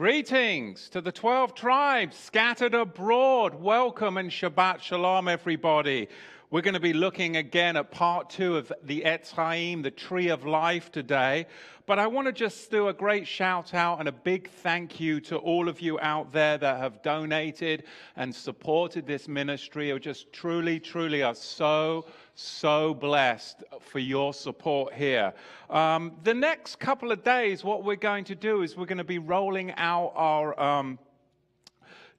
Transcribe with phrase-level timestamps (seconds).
[0.00, 3.54] Greetings to the 12 tribes scattered abroad.
[3.54, 6.08] Welcome and Shabbat Shalom, everybody.
[6.50, 10.30] We're going to be looking again at part two of the Etz Chaim, the tree
[10.30, 11.46] of life today.
[11.84, 15.20] But I want to just do a great shout out and a big thank you
[15.20, 17.84] to all of you out there that have donated
[18.16, 19.92] and supported this ministry.
[19.92, 25.32] We just truly, truly are so, so blessed for your support here.
[25.68, 29.04] Um, the next couple of days, what we're going to do is we're going to
[29.04, 30.58] be rolling out our.
[30.60, 30.98] Um,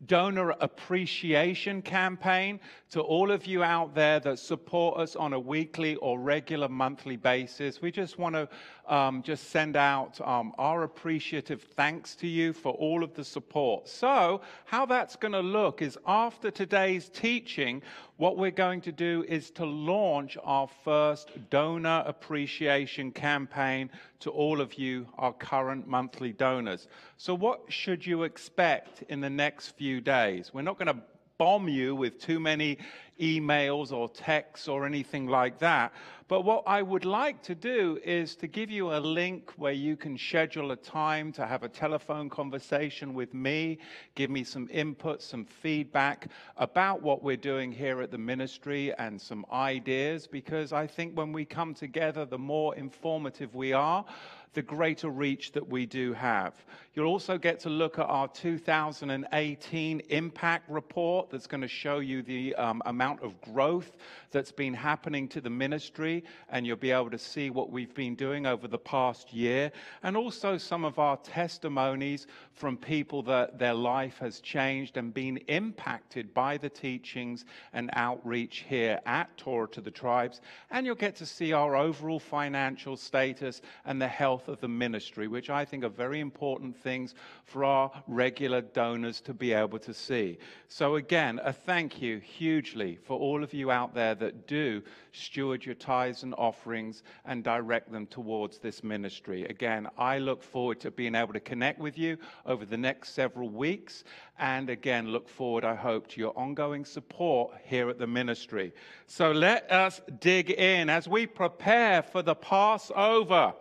[0.08, 2.60] donor appreciation campaign
[2.92, 7.16] to all of you out there that support us on a weekly or regular monthly
[7.16, 7.82] basis.
[7.82, 8.50] We just want to
[8.86, 13.88] um, just send out um, our appreciative thanks to you for all of the support.
[13.88, 17.82] So, how that's going to look is after today's teaching,
[18.18, 24.60] what we're going to do is to launch our first donor appreciation campaign to all
[24.60, 26.90] of you, our current monthly donors.
[27.16, 30.54] So, what should you expect in the next few days?
[30.54, 31.02] We're not going to
[31.42, 32.78] bomb you with too many
[33.20, 35.92] emails or texts or anything like that.
[36.28, 39.98] But what I would like to do is to give you a link where you
[39.98, 43.80] can schedule a time to have a telephone conversation with me,
[44.14, 49.20] give me some input, some feedback about what we're doing here at the ministry and
[49.20, 54.06] some ideas, because I think when we come together, the more informative we are
[54.54, 56.54] the greater reach that we do have.
[56.94, 62.22] You'll also get to look at our 2018 impact report that's going to show you
[62.22, 63.96] the um, amount of growth
[64.32, 68.16] that's been happening to the ministry, and you'll be able to see what we've been
[68.16, 69.72] doing over the past year,
[70.04, 75.38] and also some of our testimonies from people that their life has changed and been
[75.48, 80.42] impacted by the teachings and outreach here at Torah to the Tribes.
[80.70, 84.68] And you'll get to see our overall financial status and the health health of the
[84.68, 87.14] ministry, which I think are very important things
[87.46, 90.40] for our regular donors to be able to see.
[90.68, 94.82] So, again, a thank you hugely for all of you out there that do
[95.12, 99.46] steward your tithes and offerings and direct them towards this ministry.
[99.46, 103.50] Again, I look forward to being able to connect with you over the next several
[103.50, 104.04] weeks.
[104.40, 108.74] And again, look forward, I hope, to your ongoing support here at the ministry.
[109.06, 113.54] So let us dig in as we prepare for the Passover.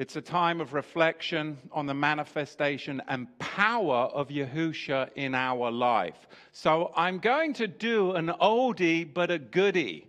[0.00, 6.26] It's a time of reflection on the manifestation and power of Yahusha in our life.
[6.52, 10.06] So I'm going to do an oldie but a goodie.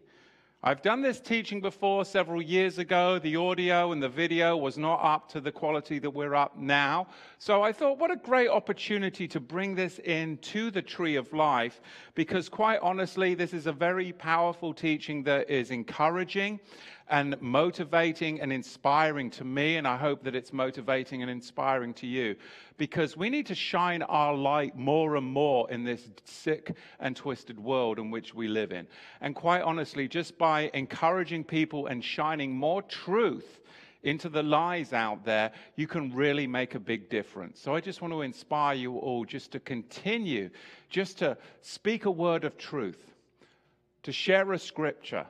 [0.64, 3.20] I've done this teaching before several years ago.
[3.20, 7.08] The audio and the video was not up to the quality that we're up now.
[7.38, 11.82] So I thought, what a great opportunity to bring this into the tree of life,
[12.16, 16.62] because quite honestly, this is a very powerful teaching that is encouraging
[17.10, 22.08] and motivating and inspiring to me, and I hope that it's motivating and inspiring to
[22.08, 22.36] you
[22.78, 27.60] because we need to shine our light more and more in this sick and twisted
[27.60, 28.88] world in which we live in.
[29.22, 33.60] And quite honestly, just by encouraging people and shining more truth
[34.04, 37.60] into the lies out there, you can really make a big difference.
[37.60, 40.50] So I just want to inspire you all just to continue,
[40.90, 43.14] just to speak a word of truth,
[44.04, 45.28] to share a scripture,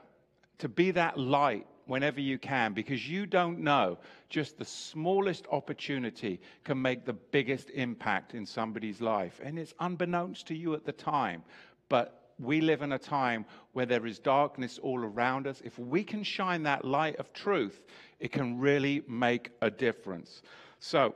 [0.58, 3.98] to be that light whenever you can because you don't know
[4.28, 9.40] just the smallest opportunity can make the biggest impact in somebody's life.
[9.42, 11.42] And it's unbeknownst to you at the time,
[11.88, 15.60] but we live in a time where there is darkness all around us.
[15.64, 17.82] If we can shine that light of truth,
[18.20, 20.42] it can really make a difference.
[20.80, 21.14] So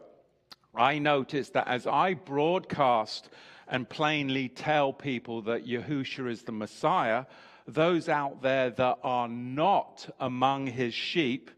[0.74, 3.30] I noticed that as I broadcast
[3.68, 7.24] and plainly tell people that Yahusha is the Messiah,
[7.66, 11.50] those out there that are not among his sheep,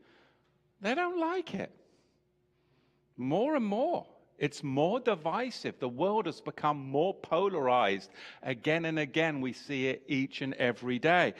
[0.81, 1.72] they don't like it.
[3.16, 4.06] More and more.
[4.38, 5.81] It's more divisive.
[5.81, 8.10] The world has become more polarized.
[8.43, 11.34] Again and again, we see it each and every day.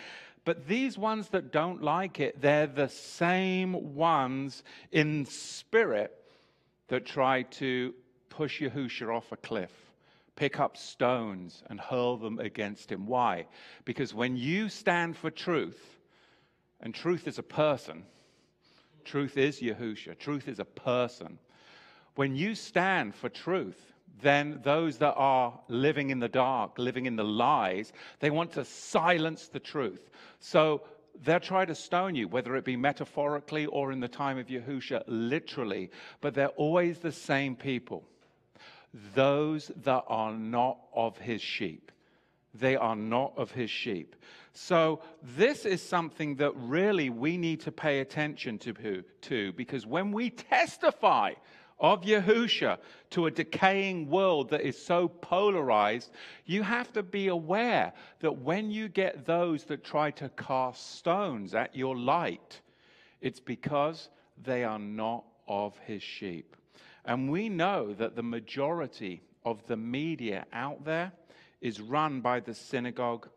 [0.45, 6.13] But these ones that don't like it, they're the same ones in spirit
[6.89, 7.95] that try to
[8.31, 9.88] push Yahusha off a cliff
[10.39, 13.07] pick up stones and hurl them against him.
[13.07, 13.47] Why?
[13.85, 15.99] Because when you stand for truth,
[16.81, 18.05] and truth is a person,
[19.05, 21.41] truth is Yahusha, truth is a person.
[22.15, 23.93] When you stand for truth,
[24.23, 28.65] then those that are living in the dark, living in the lies, they want to
[28.65, 30.09] silence the truth.
[30.39, 30.83] So
[31.25, 35.03] they'll try to stone you, whether it be metaphorically or in the time of Yahusha,
[35.09, 35.91] literally,
[36.21, 38.05] but they're always the same people
[39.15, 41.93] those that are not of his sheep.
[42.55, 44.17] They are not of his sheep.
[44.53, 50.11] So, this is something that really we need to pay attention to, to because when
[50.11, 51.35] we testify
[51.81, 52.79] of Yahusha
[53.11, 56.11] to a decaying world that is so polarized,
[56.45, 61.55] you have to be aware that when you get those that try to cast stones
[61.55, 62.61] at your light,
[63.21, 64.11] it's because
[64.43, 66.57] they are not of his sheep.
[67.09, 71.11] And we know that the majority of the media out there
[71.63, 73.29] is run by the synagogue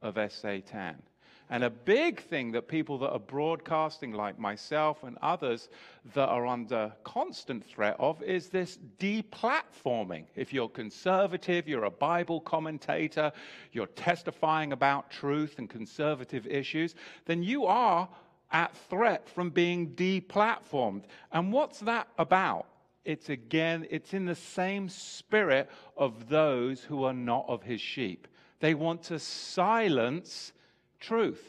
[0.00, 1.02] of Satan.
[1.50, 5.68] And a big thing that people that are broadcasting, like myself and others,
[6.14, 10.24] that are under constant threat of is this deplatforming.
[10.34, 13.32] If you're conservative, you're a Bible commentator,
[13.72, 16.94] you're testifying about truth and conservative issues,
[17.26, 18.08] then you are
[18.50, 21.02] at threat from being deplatformed.
[21.32, 22.66] And what's that about?
[23.04, 28.28] It's again, it's in the same spirit of those who are not of his sheep.
[28.60, 30.52] They want to silence
[31.00, 31.42] truth.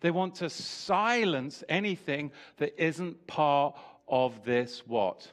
[0.00, 3.76] They want to silence anything that isn't part
[4.06, 5.32] of this what?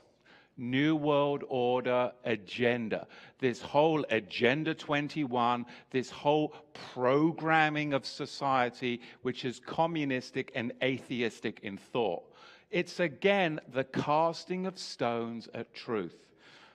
[0.57, 3.07] New World Order agenda.
[3.39, 6.55] This whole Agenda 21, this whole
[6.93, 12.23] programming of society, which is communistic and atheistic in thought.
[12.71, 16.17] It's again the casting of stones at truth.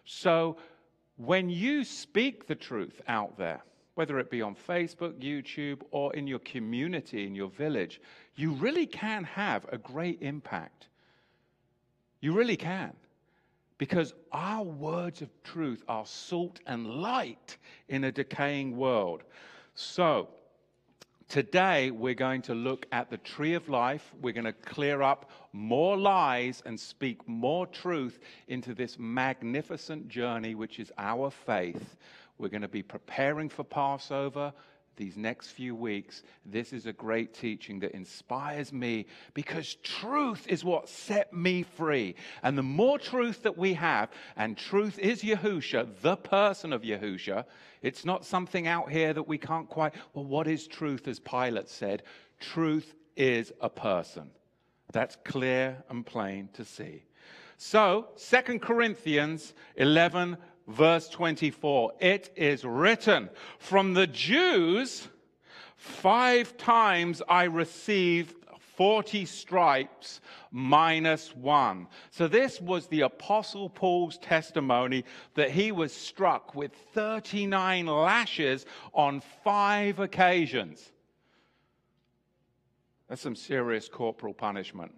[0.05, 0.57] So
[1.17, 3.63] when you speak the truth out there,
[3.95, 8.01] whether it be on Facebook, YouTube, or in your community, in your village,
[8.35, 10.89] you really can have a great impact.
[12.21, 12.93] You really can.
[13.77, 17.57] Because our words of truth are salt and light
[17.89, 19.23] in a decaying world.
[19.75, 20.29] So,
[21.31, 24.13] today we're going to look at the tree of life.
[24.21, 28.19] We're going to clear up more lies and speak more truth
[28.49, 31.97] into this magnificent journey, which is our faith.
[32.37, 34.53] We're going to be preparing for Passover
[34.97, 36.23] these next few weeks.
[36.45, 42.15] This is a great teaching that inspires me because truth is what set me free.
[42.43, 47.45] And the more truth that we have, and truth is Yahusha, the person of Yahusha,
[47.83, 49.95] it's not something out here that we can't quite.
[50.15, 52.03] Well, what is truth, as Pilate said?
[52.39, 54.31] Truth is a person.
[54.93, 57.05] That's clear and plain to see.
[57.63, 60.39] So, Second Corinthians 11,
[60.71, 61.93] verse 24.
[62.01, 65.09] It is written, From the Jews,
[65.77, 68.35] five times I received
[68.77, 71.87] 40 stripes minus one.
[72.11, 78.65] So, this was the Apostle Paul's testimony that he was struck with 39 lashes
[78.95, 80.93] on five occasions.
[83.09, 84.95] That's some serious corporal punishment.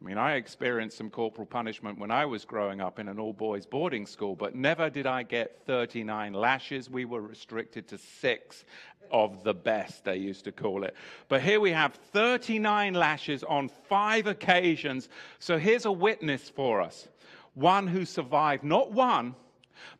[0.00, 3.32] I mean, I experienced some corporal punishment when I was growing up in an all
[3.32, 6.90] boys boarding school, but never did I get 39 lashes.
[6.90, 8.64] We were restricted to six
[9.10, 10.94] of the best, they used to call it.
[11.28, 15.08] But here we have 39 lashes on five occasions.
[15.38, 17.08] So here's a witness for us
[17.54, 19.34] one who survived not one,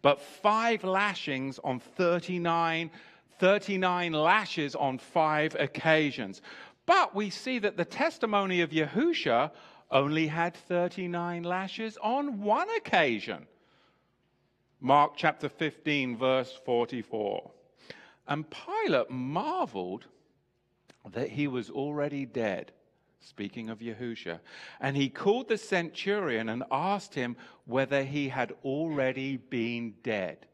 [0.02, 2.90] but five lashings on 39,
[3.38, 6.42] 39 lashes on five occasions.
[6.84, 9.50] But we see that the testimony of Yahusha
[9.90, 13.46] only had 39 lashes on one occasion.
[14.80, 17.50] Mark chapter 15, verse 44.
[18.28, 20.06] And Pilate marveled
[21.12, 22.72] that he was already dead,
[23.20, 24.40] speaking of Yahusha.
[24.80, 30.46] And he called the centurion and asked him whether he had already been dead.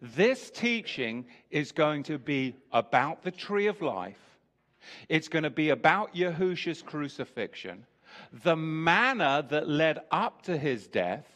[0.00, 4.18] This teaching is going to be about the tree of life.
[5.08, 7.84] It's going to be about Yahusha's crucifixion
[8.44, 11.26] the manner that led up to his death,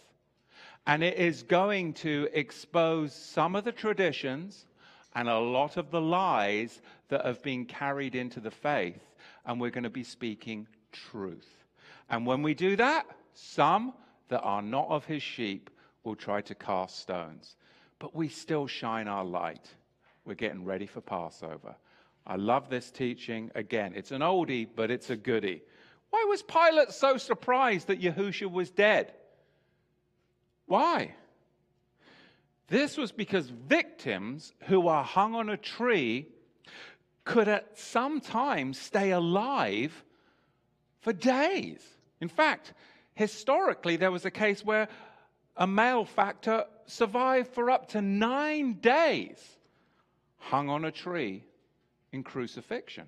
[0.86, 4.66] and it is going to expose some of the traditions
[5.14, 9.00] and a lot of the lies that have been carried into the faith,
[9.46, 11.64] and we're going to be speaking truth.
[12.08, 13.94] And when we do that, some
[14.28, 15.70] that are not of his sheep
[16.04, 17.56] will try to cast stones.
[17.98, 19.68] But we still shine our light.
[20.24, 21.74] We're getting ready for Passover.
[22.26, 23.50] I love this teaching.
[23.54, 25.62] Again, it's an oldie, but it's a goodie.
[26.12, 29.14] Why was Pilate so surprised that Yahusha was dead?
[30.66, 31.14] Why?
[32.68, 36.28] This was because victims who are hung on a tree
[37.24, 40.04] could at some time stay alive
[41.00, 41.82] for days.
[42.20, 42.74] In fact,
[43.14, 44.88] historically, there was a case where
[45.56, 49.38] a malefactor survived for up to nine days
[50.36, 51.42] hung on a tree
[52.12, 53.06] in crucifixion.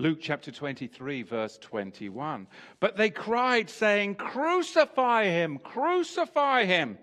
[0.00, 2.46] Luke chapter 23, verse 21.
[2.80, 6.98] But they cried, saying, Crucify him, crucify him.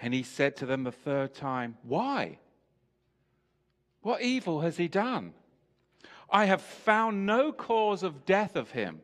[0.00, 2.38] And he said to them the third time, Why?
[4.00, 5.34] What evil has he done?
[6.30, 9.02] I have found no cause of death of him.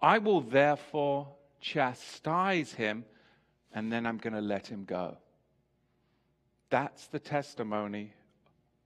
[0.00, 1.28] I will therefore
[1.60, 3.04] chastise him,
[3.72, 5.18] and then I'm going to let him go.
[6.68, 8.14] That's the testimony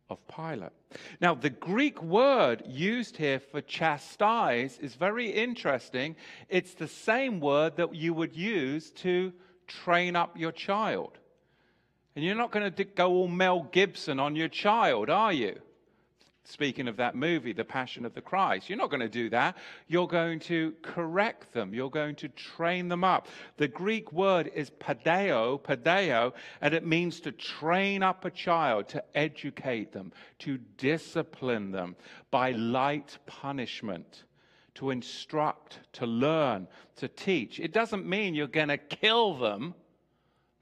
[0.09, 0.73] of Pilate.
[1.21, 6.17] Now, the Greek word used here for chastise is very interesting.
[6.49, 9.33] It's the same word that you would use to
[9.67, 11.19] train up your child.
[12.15, 15.61] And you're not going to go all Mel Gibson on your child, are you?
[16.49, 19.57] Speaking of that movie, The Passion of the Christ, you're not going to do that.
[19.88, 21.75] You're going to correct them.
[21.75, 23.26] You're going to train them up.
[23.57, 29.03] The Greek word is padeo, padeo, and it means to train up a child, to
[29.17, 31.97] educate them, to discipline them
[32.31, 34.23] by light punishment,
[34.75, 37.59] to instruct, to learn, to teach.
[37.59, 39.75] It doesn't mean you're going to kill them.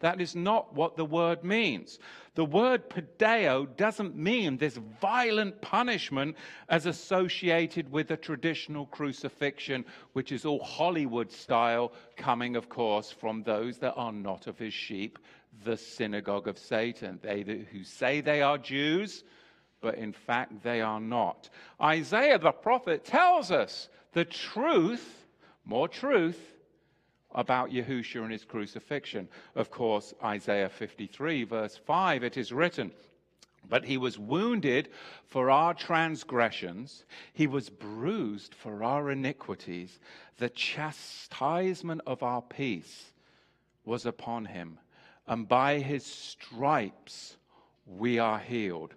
[0.04, 1.98] That is not what the word means.
[2.34, 6.36] The word padeo doesn't mean this violent punishment
[6.68, 13.44] as associated with a traditional crucifixion, which is all Hollywood style, coming, of course, from
[13.44, 15.18] those that are not of his sheep,
[15.64, 17.18] the synagogue of Satan.
[17.22, 19.24] They who say they are Jews,
[19.80, 21.48] but in fact they are not.
[21.80, 25.24] Isaiah the prophet tells us the truth,
[25.64, 26.53] more truth,
[27.34, 29.28] about Yahusha and his crucifixion.
[29.54, 32.92] Of course, Isaiah 53, verse 5, it is written,
[33.68, 34.88] But he was wounded
[35.26, 39.98] for our transgressions, he was bruised for our iniquities.
[40.38, 43.12] The chastisement of our peace
[43.84, 44.78] was upon him,
[45.26, 47.36] and by his stripes
[47.86, 48.94] we are healed.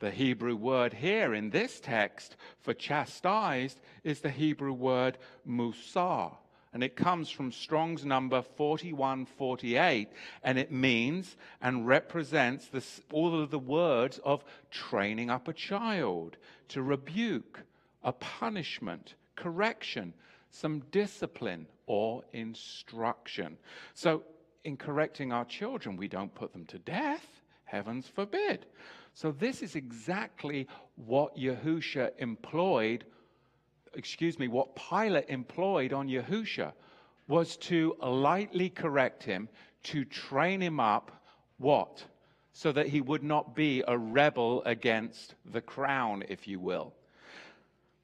[0.00, 6.36] The Hebrew word here in this text for chastised is the Hebrew word musar
[6.72, 10.08] and it comes from Strong's number 4148,
[10.42, 16.36] and it means and represents this, all of the words of training up a child,
[16.68, 17.60] to rebuke,
[18.02, 20.12] a punishment, correction,
[20.50, 23.56] some discipline, or instruction.
[23.94, 24.22] So,
[24.64, 27.26] in correcting our children, we don't put them to death.
[27.64, 28.66] Heavens forbid.
[29.14, 33.04] So, this is exactly what Yahusha employed
[33.94, 36.72] excuse me, what Pilate employed on Yahusha
[37.26, 39.48] was to lightly correct him,
[39.84, 41.22] to train him up,
[41.58, 42.04] what?
[42.52, 46.94] So that he would not be a rebel against the crown, if you will.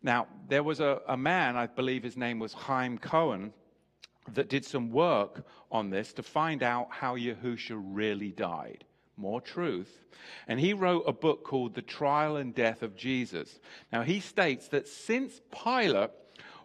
[0.02, 3.52] Now, there was a, a man, I believe his name was Haim Cohn,
[4.32, 8.84] that did some work on this to find out how Yahusha really died
[9.16, 10.04] more truth.
[10.47, 13.59] And he wrote a book called The Trial and Death of Jesus.
[13.92, 16.11] Now, he states that since Pilate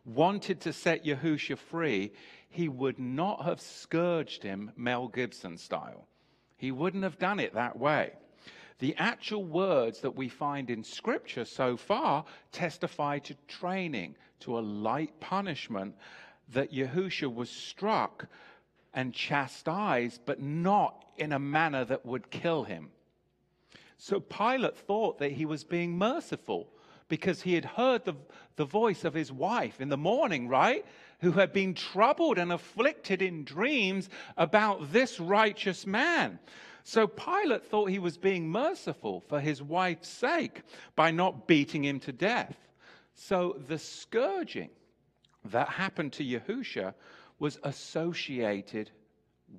[0.06, 2.12] wanted to set Yahusha free,
[2.50, 6.08] he would not have scourged him Mel Gibson style.
[6.58, 8.14] He wouldn't have done it that way.
[8.80, 14.62] The actual words that we find in Scripture so far testify to training, to a
[14.62, 15.96] light punishment,
[16.54, 18.26] that Yahusha was struck
[18.94, 22.90] and chastised, but not in a manner that would kill him.
[23.98, 26.70] So Pilate thought that he was being merciful
[27.10, 28.16] because he had heard the,
[28.56, 30.86] the voice of his wife in the morning, right?
[31.22, 36.40] Who had been troubled and afflicted in dreams about this righteous man.
[36.84, 40.62] So Pilate thought he was being merciful for his wife's sake
[40.96, 42.56] by not beating him to death.
[43.16, 44.70] So the scourging
[45.46, 46.94] that happened to Yahusha
[47.38, 48.92] was associated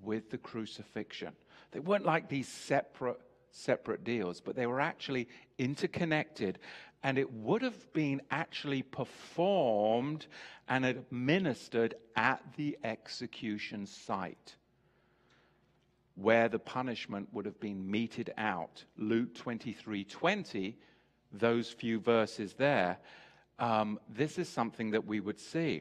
[0.03, 1.33] with the crucifixion.
[1.73, 3.21] They weren't like these separate
[3.53, 6.59] separate deals, but they were actually interconnected
[7.03, 10.27] and it would have been actually performed
[10.69, 14.57] and administered at the execution site
[16.15, 18.85] where the punishment would have been meted out.
[18.99, 20.77] Luke 23 20,
[21.33, 22.99] those few verses there,
[23.59, 25.81] um, this is something that we would see.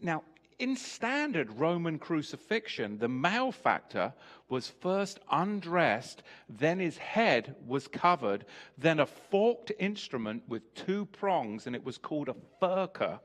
[0.00, 0.22] Now,
[0.60, 4.12] in standard Roman crucifixion, the malefactor
[4.50, 8.44] was first undressed, then his head was covered,
[8.76, 13.20] then a forked instrument with two prongs, and it was called a furca,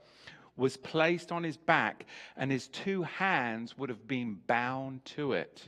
[0.55, 2.05] was placed on his back,
[2.37, 5.67] and his two hands would have been bound to it,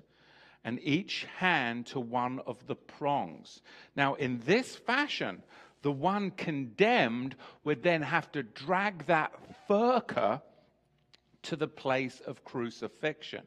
[0.64, 3.62] and each hand to one of the prongs.
[3.94, 5.44] Now, in this fashion,
[5.82, 9.34] the one condemned would then have to drag that
[9.68, 10.42] furca
[11.44, 13.44] to the place of crucifixion.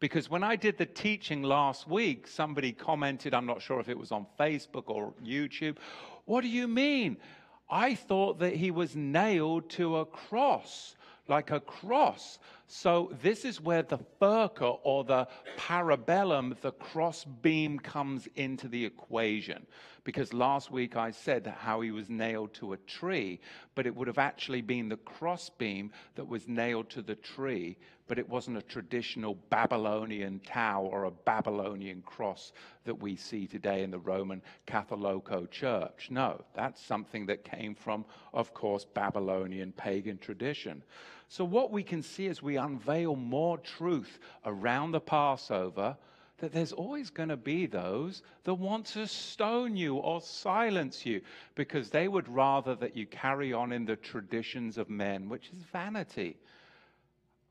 [0.00, 3.98] Because when I did the teaching last week, somebody commented, I'm not sure if it
[3.98, 5.76] was on Facebook or YouTube,
[6.24, 7.16] what do you mean?
[7.70, 10.96] I thought that he was nailed to a cross,
[11.28, 12.38] like a cross.
[12.66, 18.84] So, this is where the furca or the parabellum, the cross beam, comes into the
[18.84, 19.66] equation.
[20.04, 23.40] Because last week I said how he was nailed to a tree,
[23.74, 27.78] but it would have actually been the cross beam that was nailed to the tree,
[28.06, 32.52] but it wasn't a traditional Babylonian tau or a Babylonian cross
[32.84, 36.08] that we see today in the Roman Catholico Church.
[36.10, 40.82] No, that's something that came from, of course, Babylonian pagan tradition.
[41.28, 45.96] So, what we can see as we unveil more truth around the Passover,
[46.38, 51.20] that there's always going to be those that want to stone you or silence you
[51.54, 55.62] because they would rather that you carry on in the traditions of men, which is
[55.72, 56.36] vanity.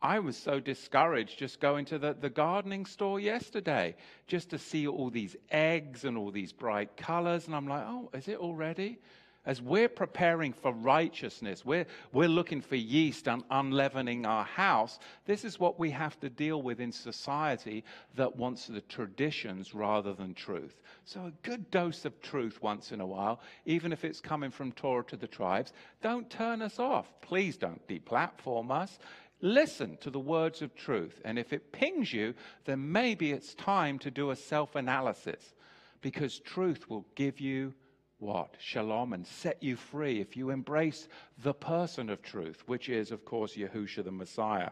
[0.04, 3.96] I was so discouraged just going to the, the gardening store yesterday
[4.28, 7.48] just to see all these eggs and all these bright colors.
[7.48, 9.00] And I'm like, oh, is it already?
[9.46, 15.00] As we're preparing for righteousness, we're, we're looking for yeast and unleavening our house.
[15.26, 17.84] This is what we have to deal with in society
[18.16, 20.82] that wants the traditions rather than truth.
[21.04, 24.72] So, a good dose of truth once in a while, even if it's coming from
[24.72, 27.12] Torah to the tribes, don't turn us off.
[27.20, 28.98] Please don't deplatform us.
[29.44, 31.20] Listen to the words of truth.
[31.26, 32.34] And if it pings you,
[32.64, 35.54] then maybe it's time to do a self analysis
[36.00, 37.74] because truth will give you
[38.20, 38.56] what?
[38.58, 41.10] Shalom and set you free if you embrace
[41.40, 44.70] the person of truth, which is, of course, Yahusha the Messiah.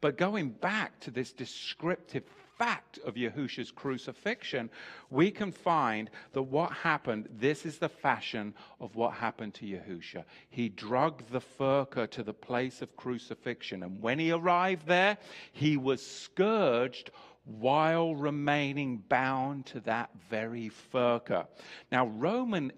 [0.00, 2.22] But going back to this descriptive
[2.62, 4.70] fact of Yahusha's crucifixion,
[5.10, 10.22] we can find that what happened, this is the fashion of what happened to Yahusha.
[10.48, 15.18] He drugged the furca to the place of crucifixion, and when he arrived there,
[15.50, 17.10] he was scourged
[17.44, 21.48] while remaining bound to that very furca.
[21.90, 22.70] Now, Roman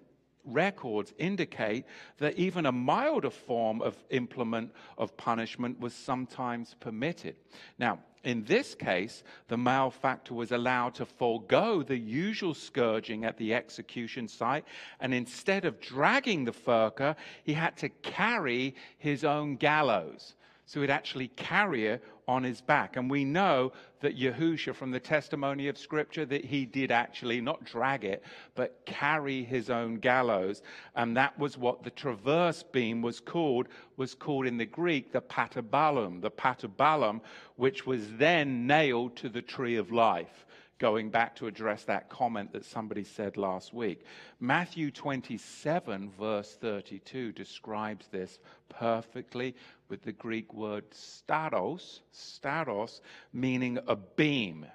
[0.45, 1.85] records indicate
[2.17, 7.35] that even a milder form of implement of punishment was sometimes permitted.
[7.77, 13.53] Now, in this case, the malefactor was allowed to forego the usual scourging at the
[13.53, 14.65] execution site,
[14.99, 20.35] and instead of dragging the furca, he had to carry his own gallows.
[20.65, 22.95] So he'd actually carry it on his back.
[22.95, 27.63] And we know that Yahusha, from the testimony of Scripture, that he did actually not
[27.63, 28.23] drag it,
[28.55, 30.61] but carry his own gallows.
[30.95, 35.21] And that was what the traverse beam was called, was called in the Greek the
[35.21, 37.21] patibulum, the patibulum,
[37.55, 40.45] which was then nailed to the tree of life
[40.77, 44.05] going back to address that comment that somebody said last week.
[44.39, 49.55] Matthew 27, verse 32, describes this perfectly
[49.89, 53.01] with the Greek word staros, staros,
[53.33, 54.65] meaning a beam.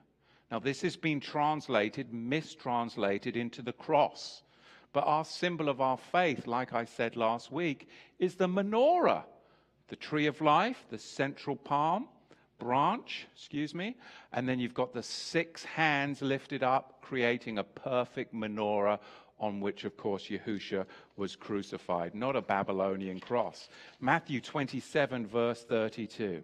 [0.50, 4.42] Now, this has been translated, mistranslated into the cross.
[4.92, 9.24] But our symbol of our faith, like I said last week, is the menorah,
[9.88, 12.08] the tree of life, the central palm
[12.60, 13.96] branch, excuse me,
[14.32, 19.00] and then you've got the six hands lifted up, creating a perfect menorah
[19.40, 23.68] on which, of course, Yahusha was crucified, not a Babylonian cross.
[23.98, 26.42] Matthew 27, verse 32.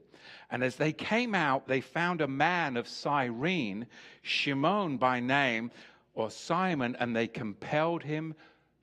[0.51, 3.87] And as they came out, they found a man of Cyrene,
[4.23, 5.71] Shimon by name,
[6.15, 8.35] or Simon, and they compelled him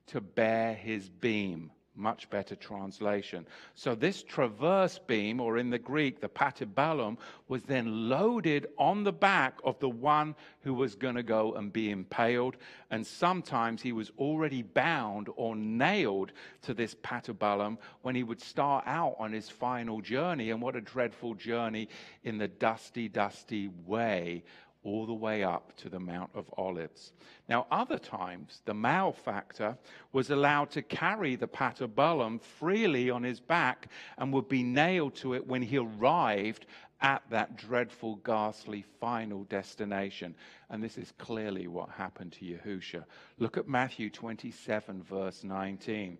[0.06, 1.72] to bear his beam.
[1.96, 3.46] Much better translation.
[3.76, 9.12] So, this traverse beam, or in the Greek, the patibulum, was then loaded on the
[9.12, 12.56] back of the one who was going to go and be impaled.
[12.90, 18.82] And sometimes he was already bound or nailed to this patibulum when he would start
[18.88, 20.50] out on his final journey.
[20.50, 21.88] And what a dreadful journey
[22.24, 24.42] in the dusty, dusty way
[24.84, 27.12] all the way up to the Mount of Olives.
[27.48, 29.76] Now, other times, the malefactor
[30.12, 35.34] was allowed to carry the patibulum freely on his back and would be nailed to
[35.34, 36.66] it when he arrived
[37.00, 40.34] at that dreadful, ghastly final destination.
[40.70, 43.04] And this is clearly what happened to Yahusha.
[43.38, 46.18] Look at Matthew 27, verse 19.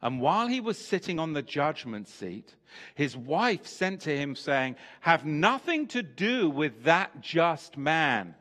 [0.00, 2.54] And while he was sitting on the judgment seat,
[2.94, 8.34] his wife sent to him, saying, Have nothing to do with that just man,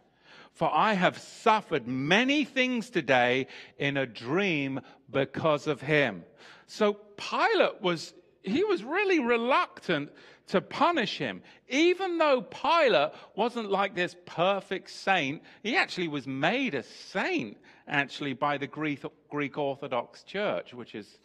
[0.53, 6.23] for I have suffered many things today in a dream because of him.
[6.67, 10.11] So Pilate was, he was really reluctant
[10.47, 11.41] to punish him.
[11.69, 18.33] Even though Pilate wasn't like this perfect saint, he actually was made a saint, actually,
[18.33, 21.19] by the Greek, Greek Orthodox Church, which is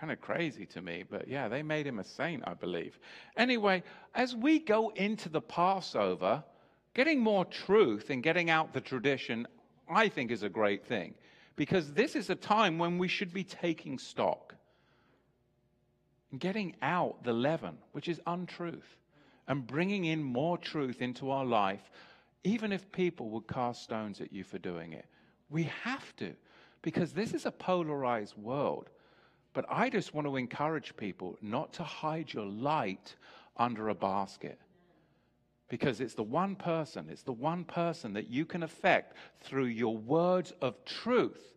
[0.00, 2.98] kind of crazy to me, but yeah, they made him a saint, I believe.
[3.36, 3.82] Anyway,
[4.14, 6.42] as we go into the Passover,
[6.94, 9.46] getting more truth and getting out the tradition,
[9.88, 11.14] I think, is a great thing
[11.54, 14.54] because this is a time when we should be taking stock
[16.30, 18.96] and getting out the leaven, which is untruth.
[19.50, 21.90] and bringing in more truth into our life,
[22.44, 25.06] even if people would cast stones at you for doing it.
[25.50, 26.34] We have to,
[26.82, 28.90] because this is a polarized world.
[29.52, 33.16] But I just want to encourage people not to hide your light
[33.56, 34.58] under a basket.
[35.68, 39.96] Because it's the one person, it's the one person that you can affect through your
[39.96, 41.54] words of truth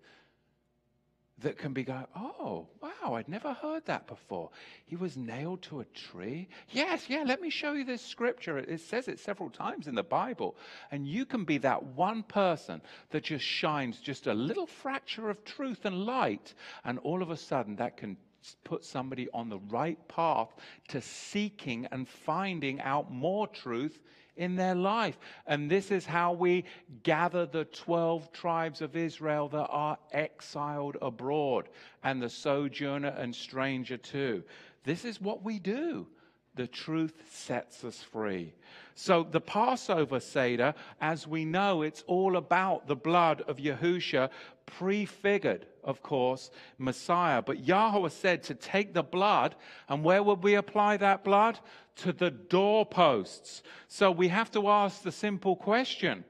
[1.44, 4.50] that can be going, oh, wow, I'd never heard that before.
[4.86, 6.48] He was nailed to a tree.
[6.72, 8.58] Yes, yeah, let me show you this scripture.
[8.58, 10.56] It says it several times in the Bible.
[10.92, 15.46] And you can be that one person that just shines just a little fracture of
[15.46, 16.54] truth and light.
[16.84, 18.18] And all of a sudden, that can
[18.64, 20.50] put somebody on the right path
[20.90, 24.02] to seeking and finding out more truth
[24.38, 25.18] in their life.
[25.48, 26.66] And this is how we
[27.04, 31.70] gather the 12 tribes of Israel that are exiled abroad,
[32.04, 34.44] and the sojourner and stranger too.
[34.84, 36.08] This is what we do.
[36.56, 38.54] The truth sets us free.
[38.94, 44.30] So, the Passover Seder, as we know, it's all about the blood of Yahusha,
[44.68, 47.42] prefigured, of course, Messiah.
[47.42, 49.56] But Yahweh said to take the blood,
[49.90, 51.60] and where would we apply that blood?
[51.98, 53.64] To the doorposts.
[53.88, 56.24] So, we have to ask the simple question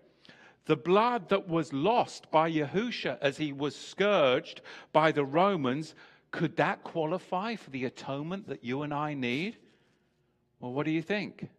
[0.66, 4.62] the blood that was lost by Yahusha as he was scourged
[4.94, 5.94] by the Romans,
[6.32, 9.58] could that qualify for the atonement that you and I need?
[10.60, 11.50] Well, what do you think?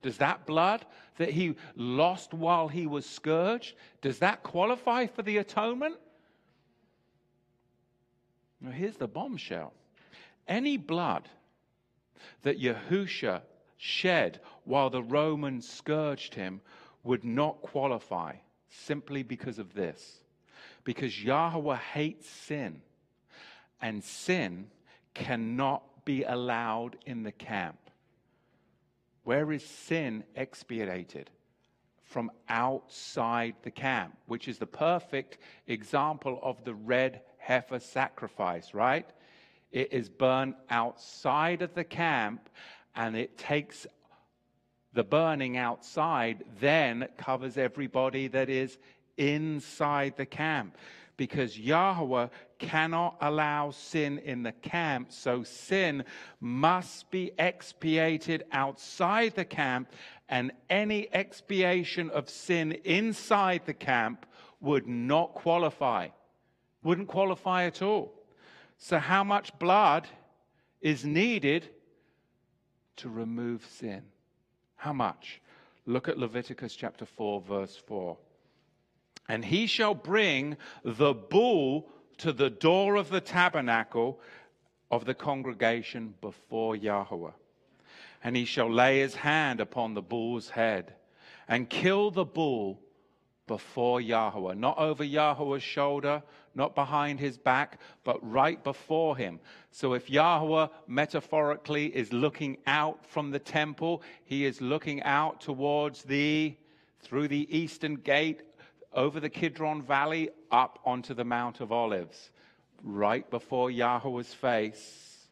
[0.00, 0.86] Does that blood
[1.18, 5.96] that he lost while he was scourged, does that qualify for the atonement?
[8.60, 9.72] Now, here's the bombshell.
[10.46, 11.28] Any blood
[12.42, 13.42] that Yahusha
[13.76, 16.60] shed while the Romans scourged him
[17.04, 18.34] would not qualify
[18.68, 20.24] simply because of this.
[20.84, 22.82] Because Yahweh hates sin,
[23.80, 24.68] and sin
[25.14, 27.78] cannot be allowed in the camp.
[29.24, 31.30] Where is sin expiated?
[32.02, 39.08] From outside the camp, which is the perfect example of the red heifer sacrifice, right?
[39.72, 42.50] It is burned outside of the camp
[42.94, 43.86] and it takes
[44.92, 48.76] the burning outside, then covers everybody that is
[49.16, 50.76] inside the camp
[51.16, 55.10] because Yahweh cannot allow sin in the camp.
[55.10, 56.04] So sin
[56.40, 59.88] must be expiated outside the camp,
[60.28, 64.26] and any expiation of sin inside the camp
[64.60, 66.08] would not qualify,
[66.82, 68.12] wouldn't qualify at all.
[68.78, 70.06] So, how much blood
[70.80, 71.68] is needed
[72.96, 74.02] to remove sin?
[74.76, 75.40] How much?
[75.86, 78.16] Look at Leviticus chapter 4, verse 4.
[79.28, 81.88] And he shall bring the bull
[82.18, 84.20] to the door of the tabernacle
[84.90, 87.32] of the congregation before Yahweh.
[88.22, 90.94] And he shall lay his hand upon the bull's head
[91.48, 92.80] and kill the bull
[93.48, 96.22] before Yahweh, not over Yahweh's shoulder,
[96.54, 99.40] not behind his back, but right before him.
[99.72, 106.04] So if Yahweh metaphorically is looking out from the temple, he is looking out towards
[106.04, 106.54] the
[107.00, 108.42] through the eastern gate
[108.92, 112.30] over the Kidron Valley up onto the Mount of Olives,
[112.82, 115.28] right before Yahweh's face.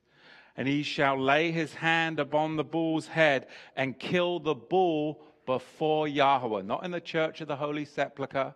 [0.57, 6.09] And he shall lay his hand upon the bull's head and kill the bull before
[6.09, 8.54] Yahweh, not in the church of the Holy Sepulchre,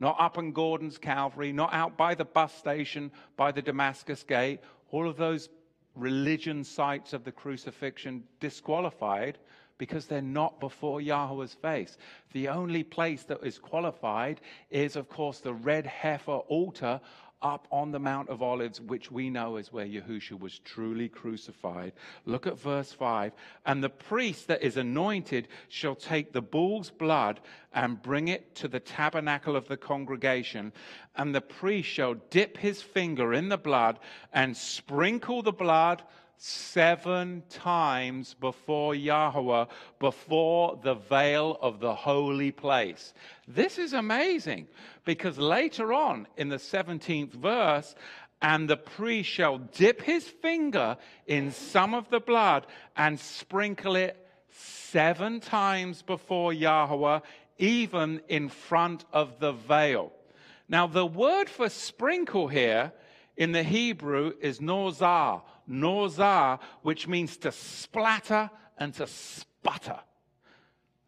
[0.00, 4.60] not up in Gordon's Calvary, not out by the bus station, by the Damascus Gate,
[4.90, 5.48] all of those
[5.94, 9.38] religion sites of the crucifixion disqualified
[9.78, 11.96] because they're not before Yahweh's face.
[12.32, 17.00] The only place that is qualified is, of course, the red heifer altar
[17.44, 21.92] up on the Mount of Olives, which we know is where Yahushua was truly crucified.
[22.24, 23.32] Look at verse 5.
[23.66, 27.40] And the priest that is anointed shall take the bull's blood
[27.74, 30.72] and bring it to the tabernacle of the congregation.
[31.16, 33.98] And the priest shall dip his finger in the blood
[34.32, 36.02] and sprinkle the blood
[36.36, 39.66] seven times before Yahweh,
[39.98, 43.14] before the veil of the holy place.
[43.48, 44.68] This is amazing
[45.04, 47.94] because later on in the 17th verse,
[48.42, 54.20] and the priest shall dip his finger in some of the blood and sprinkle it
[54.50, 57.20] seven times before Yahweh,
[57.58, 60.12] even in front of the veil.
[60.68, 62.92] Now, the word for sprinkle here
[63.36, 69.98] in the Hebrew is nozah, nozah, which means to splatter and to sputter.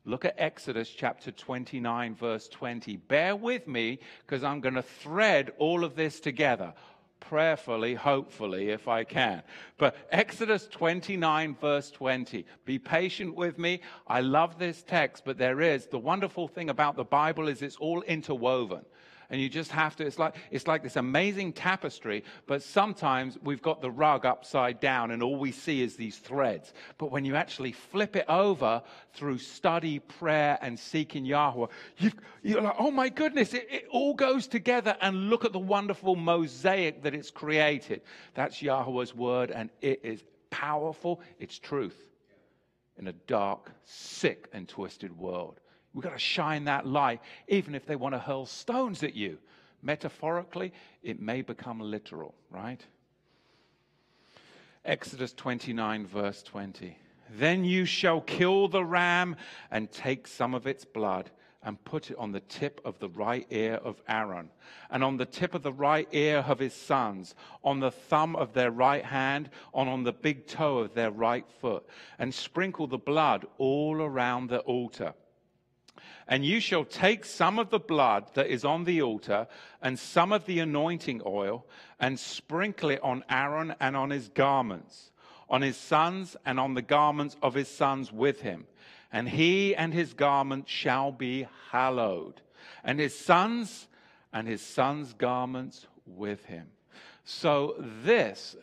[0.05, 2.97] Look at Exodus chapter 29, verse 20.
[2.97, 6.75] Bear with me because I'm going to thread all of this together.
[7.19, 9.43] prayerfully, hopefully, if I can.
[9.79, 12.47] But Exodus 29, verse 20.
[12.65, 13.81] Be patient with me.
[14.07, 17.77] I love this text, but there is the wonderful thing about the Bible is it's
[17.77, 18.85] all interwoven
[19.31, 23.63] and you just have to it's like it's like this amazing tapestry but sometimes we've
[23.63, 26.73] got the rug upside down and all we see is these threads.
[26.99, 28.83] But when you actually flip it over
[29.15, 31.67] through study prayer and seeking yahweh
[32.43, 35.59] you are like oh my goodness it, it all goes together and look at the
[35.59, 38.03] wonderful mosaic that it's created.
[38.35, 41.21] That's yahweh's word and it is powerful.
[41.39, 41.97] It's truth
[42.99, 45.61] in a dark sick and twisted world
[45.97, 49.39] We've got to shine that light, even if they want to hurl stones at you.
[49.81, 52.85] Metaphorically, it may become literal, right?
[54.85, 56.99] Exodus 29, verse 20.
[57.31, 59.37] Then you shall kill the ram
[59.71, 61.31] and take some of its blood
[61.63, 64.51] and put it on the tip of the right ear of Aaron,
[64.91, 68.53] and on the tip of the right ear of his sons, on the thumb of
[68.53, 72.99] their right hand, and on the big toe of their right foot, and sprinkle the
[72.99, 75.15] blood all around the altar.
[76.29, 79.47] And you shall take some of the blood that is on the altar
[79.81, 81.65] and some of the anointing oil
[82.01, 85.11] and sprinkle it on Aaron and on his garments,
[85.49, 88.67] on his sons and on the garments of his sons with him.
[89.13, 92.43] And he and his garments shall be hallowed,
[92.83, 93.87] and his sons
[94.33, 96.67] and his sons' garments with him.
[97.25, 98.57] So, this,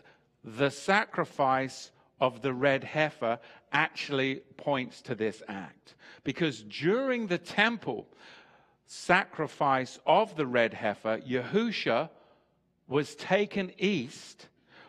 [0.43, 1.91] the sacrifice
[2.23, 3.37] of the red heifer,
[3.73, 5.95] actually points to this act.
[6.23, 8.07] Because during the temple
[8.85, 12.09] sacrifice of the red heifer, Yahusha
[12.87, 14.47] was taken east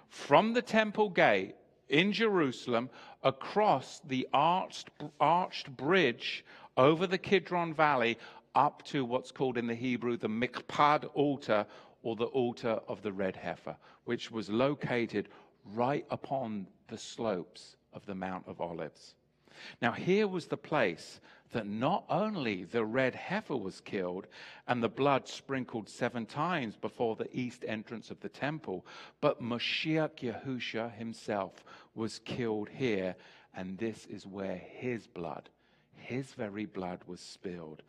[0.08, 1.56] from the temple gate
[1.88, 2.88] in Jerusalem
[3.24, 6.44] across the arched, arched bridge
[6.76, 8.16] over the Kidron Valley
[8.54, 11.66] up to what's called in the Hebrew the Mikpad altar
[12.04, 15.28] or the altar of the red heifer, which was located
[15.72, 19.14] right upon the slopes of the Mount of Olives.
[19.80, 21.20] Now, here was the place
[21.52, 24.26] that not only the red heifer was killed
[24.66, 28.84] and the blood sprinkled seven times before the east entrance of the temple,
[29.20, 33.14] but Moshiach Yahusha himself was killed here,
[33.54, 35.48] and this is where his blood,
[35.96, 37.82] his very blood, was spilled.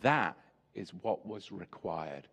[0.00, 0.38] That
[0.74, 2.28] is what was required.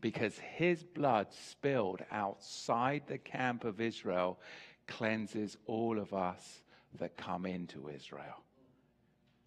[0.00, 4.38] Because his blood spilled outside the camp of Israel
[4.86, 6.62] cleanses all of us
[6.98, 8.42] that come into Israel.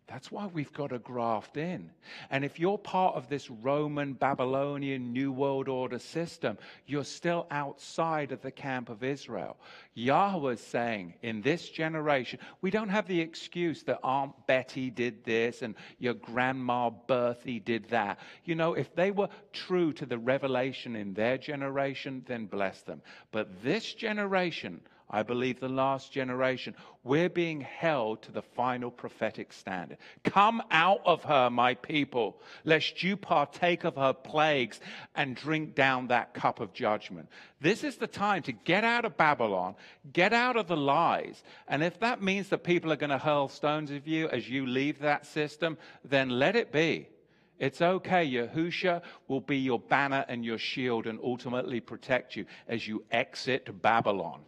[0.09, 1.91] That's why we've got to graft in.
[2.31, 8.31] And if you're part of this Roman, Babylonian, New World Order system, you're still outside
[8.31, 9.55] of the camp of Israel.
[9.93, 15.23] Yahweh is saying, in this generation, we don't have the excuse that Aunt Betty did
[15.25, 18.17] this and your grandma Berthy did that.
[18.45, 23.03] You know, if they were true to the revelation in their generation, then bless them.
[23.31, 29.51] But this generation, I believe the last generation, we're being held to the final prophetic
[29.51, 29.97] standard.
[30.23, 34.79] Come out of her, my people, lest you partake of her plagues
[35.15, 37.27] and drink down that cup of judgment.
[37.59, 39.73] This is the time to get out of Babylon,
[40.13, 41.43] get out of the lies.
[41.67, 44.67] And if that means that people are going to hurl stones at you as you
[44.67, 47.07] leave that system, then let it be.
[47.57, 48.29] It's okay.
[48.29, 53.81] Yahusha will be your banner and your shield and ultimately protect you as you exit
[53.81, 54.41] Babylon.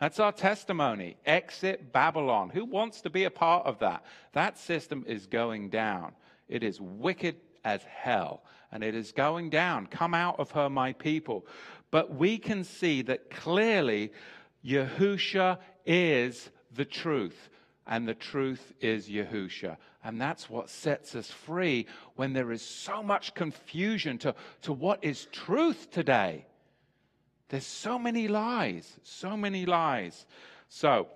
[0.00, 1.16] That's our testimony.
[1.26, 2.48] Exit Babylon.
[2.48, 4.02] Who wants to be a part of that?
[4.32, 6.12] That system is going down.
[6.48, 9.86] It is wicked as hell, and it is going down.
[9.86, 11.46] Come out of her, my people.
[11.90, 14.12] But we can see that clearly
[14.64, 17.50] Yahusha is the truth,
[17.86, 19.76] and the truth is Yahusha.
[20.02, 21.86] And that's what sets us free
[22.16, 26.46] when there is so much confusion to, to what is truth today.
[27.50, 30.24] There's so many lies, so many lies.
[30.68, 31.08] So,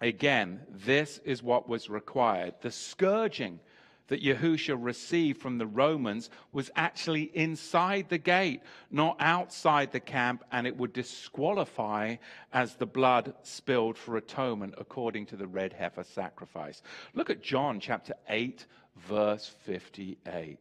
[0.00, 2.54] again, this is what was required.
[2.60, 3.58] The scourging
[4.06, 8.60] that Yahusha received from the Romans was actually inside the gate,
[8.92, 12.14] not outside the camp, and it would disqualify
[12.52, 16.82] as the blood spilled for atonement according to the red heifer sacrifice.
[17.14, 18.66] Look at John chapter 8,
[19.08, 20.58] verse 58.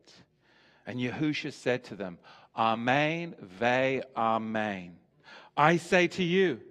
[0.88, 2.18] And Yahusha said to them,
[2.58, 4.98] Amen, ve Amen.
[5.58, 6.62] I say to you,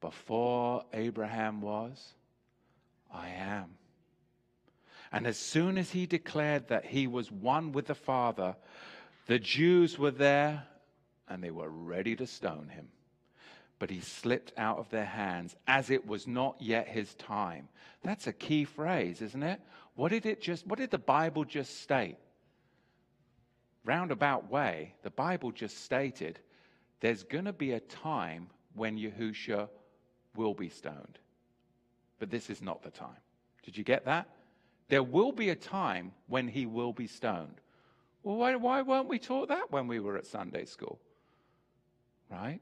[0.00, 2.14] before Abraham was,
[3.12, 3.76] I am.
[5.12, 8.56] And as soon as he declared that he was one with the Father,
[9.26, 10.64] the Jews were there
[11.28, 12.88] and they were ready to stone him.
[13.78, 17.68] But he slipped out of their hands as it was not yet his time.
[18.02, 19.60] That's a key phrase, isn't it?
[19.94, 22.16] What did it just what did the Bible just state?
[23.86, 26.40] Roundabout way, the Bible just stated
[27.00, 29.68] there's going to be a time when Yahusha
[30.34, 31.18] will be stoned.
[32.18, 33.22] But this is not the time.
[33.62, 34.28] Did you get that?
[34.88, 37.60] There will be a time when he will be stoned.
[38.22, 40.98] Well, why, why weren't we taught that when we were at Sunday school?
[42.30, 42.60] Right?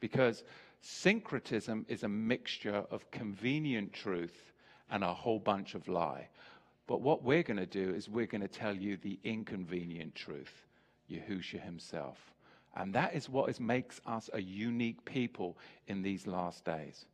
[0.00, 0.44] Because
[0.80, 4.52] syncretism is a mixture of convenient truth
[4.90, 6.28] and a whole bunch of lie.
[6.88, 10.66] But what we're going to do is we're going to tell you the inconvenient truth,
[11.08, 12.16] Yahusha himself.
[12.74, 17.04] And that is what is, makes us a unique people in these last days.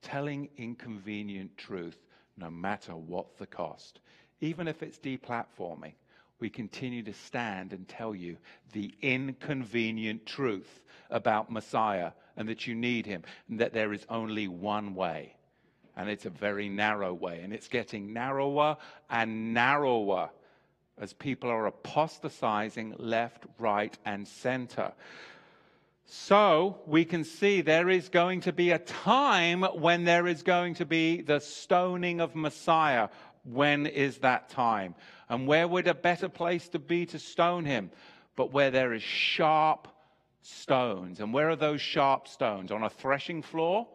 [0.00, 1.98] Telling inconvenient truth
[2.36, 3.98] no matter what the cost.
[4.40, 5.94] Even if it's deplatforming,
[6.38, 8.36] we continue to stand and tell you
[8.72, 14.46] the inconvenient truth about Messiah and that you need him and that there is only
[14.46, 15.35] one way.
[15.96, 17.40] And it's a very narrow way.
[17.42, 18.76] And it's getting narrower
[19.08, 20.30] and narrower
[20.98, 24.92] as people are apostatizing left, right, and center.
[26.06, 30.74] So we can see there is going to be a time when there is going
[30.74, 33.08] to be the stoning of Messiah.
[33.44, 34.94] When is that time?
[35.28, 37.90] And where would a better place to be to stone him?
[38.36, 39.88] But where there is sharp
[40.46, 41.20] stones.
[41.20, 42.70] And where are those sharp stones?
[42.70, 43.86] On a threshing floor?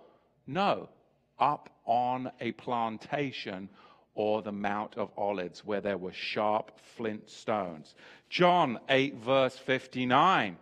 [0.45, 0.89] No,
[1.39, 3.70] up on a plantation
[4.13, 7.96] or the Mount of Olives, where there were sharp flint stones.
[8.30, 10.58] John 8, verse 59.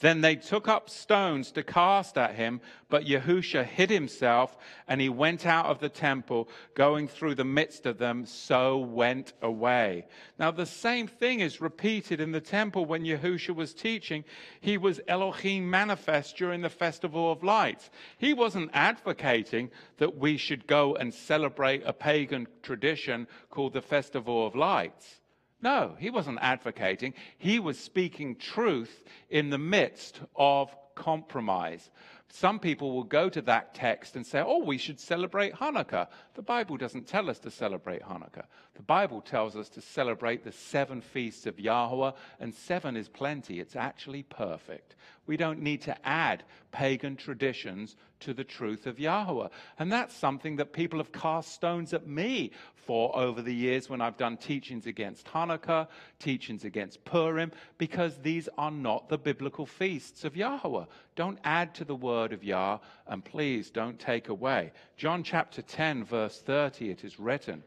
[0.00, 5.08] Then they took up stones to cast at him, but Yahusha hid himself, and he
[5.08, 10.06] went out of the temple, going through the midst of them, so went away.
[10.38, 14.24] Now, the same thing is repeated in the temple when Yahusha was teaching.
[14.60, 17.88] He was Elohim manifest during the Festival of Lights.
[18.18, 24.46] He wasn't advocating that we should go and celebrate a pagan tradition called the Festival
[24.46, 25.20] of Lights.
[25.62, 27.14] No, he wasn't advocating.
[27.38, 31.90] He was speaking truth in the midst of compromise.
[32.28, 36.08] Some people will go to that text and say, oh, we should celebrate Hanukkah.
[36.36, 38.44] The Bible doesn't tell us to celebrate Hanukkah.
[38.74, 43.58] The Bible tells us to celebrate the seven feasts of Yahweh, and seven is plenty.
[43.58, 44.96] It's actually perfect.
[45.26, 49.48] We don't need to add pagan traditions to the truth of Yahweh.
[49.78, 54.00] And that's something that people have cast stones at me for over the years when
[54.00, 60.24] I've done teachings against Hanukkah, teachings against Purim, because these are not the biblical feasts
[60.24, 60.84] of Yahweh.
[61.16, 64.72] Don't add to the word of Yah, and please don't take away.
[64.96, 67.62] John chapter 10, verse 30, it is written,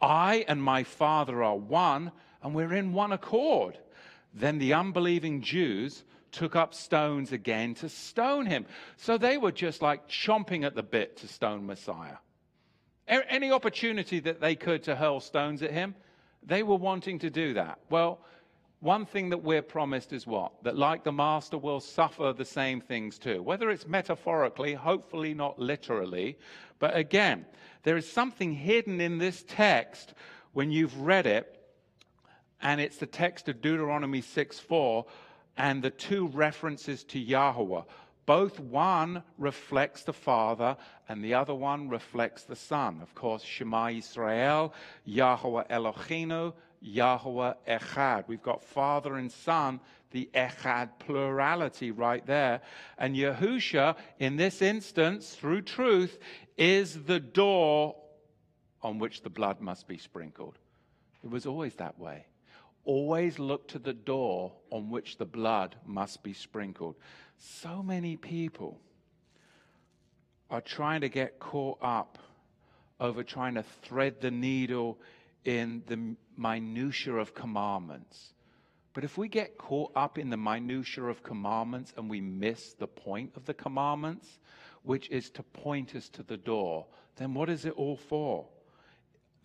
[0.00, 3.78] I and my Father are one, and we're in one accord.
[4.34, 8.66] Then the unbelieving Jews took up stones again to stone him.
[8.96, 12.16] So they were just like chomping at the bit to stone Messiah.
[13.06, 15.94] Any opportunity that they could to hurl stones at him,
[16.42, 17.78] they were wanting to do that.
[17.88, 18.18] Well,
[18.84, 20.62] one thing that we're promised is what?
[20.62, 23.42] That like the master will suffer the same things too.
[23.42, 26.38] Whether it's metaphorically, hopefully not literally.
[26.78, 27.46] But again,
[27.82, 30.12] there is something hidden in this text
[30.52, 31.62] when you've read it,
[32.60, 35.06] and it's the text of Deuteronomy 6 4
[35.56, 37.82] and the two references to Yahweh.
[38.26, 40.76] Both one reflects the Father
[41.08, 43.00] and the other one reflects the Son.
[43.02, 46.52] Of course, Shema Israel, Yahweh Eloheinu,
[46.84, 48.24] Yahweh Echad.
[48.28, 52.60] We've got Father and Son, the Echad plurality right there.
[52.98, 56.18] And Yahusha, in this instance, through truth,
[56.56, 57.96] is the door
[58.82, 60.58] on which the blood must be sprinkled.
[61.24, 62.26] It was always that way
[62.84, 66.96] always look to the door on which the blood must be sprinkled.
[67.38, 68.78] So many people
[70.50, 72.18] are trying to get caught up
[73.00, 74.98] over trying to thread the needle
[75.44, 78.34] in the minutiae of commandments.
[78.92, 82.86] But if we get caught up in the minutiae of commandments and we miss the
[82.86, 84.38] point of the commandments,
[84.82, 86.86] which is to point us to the door,
[87.16, 88.46] then what is it all for?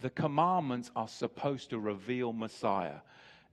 [0.02, 3.00] The commandments are supposed to reveal Messiah.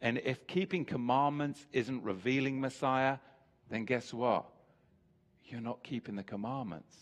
[0.01, 3.19] And if keeping commandments isn't revealing Messiah,
[3.71, 4.47] then guess what?
[5.45, 6.95] You're not keeping the commandments.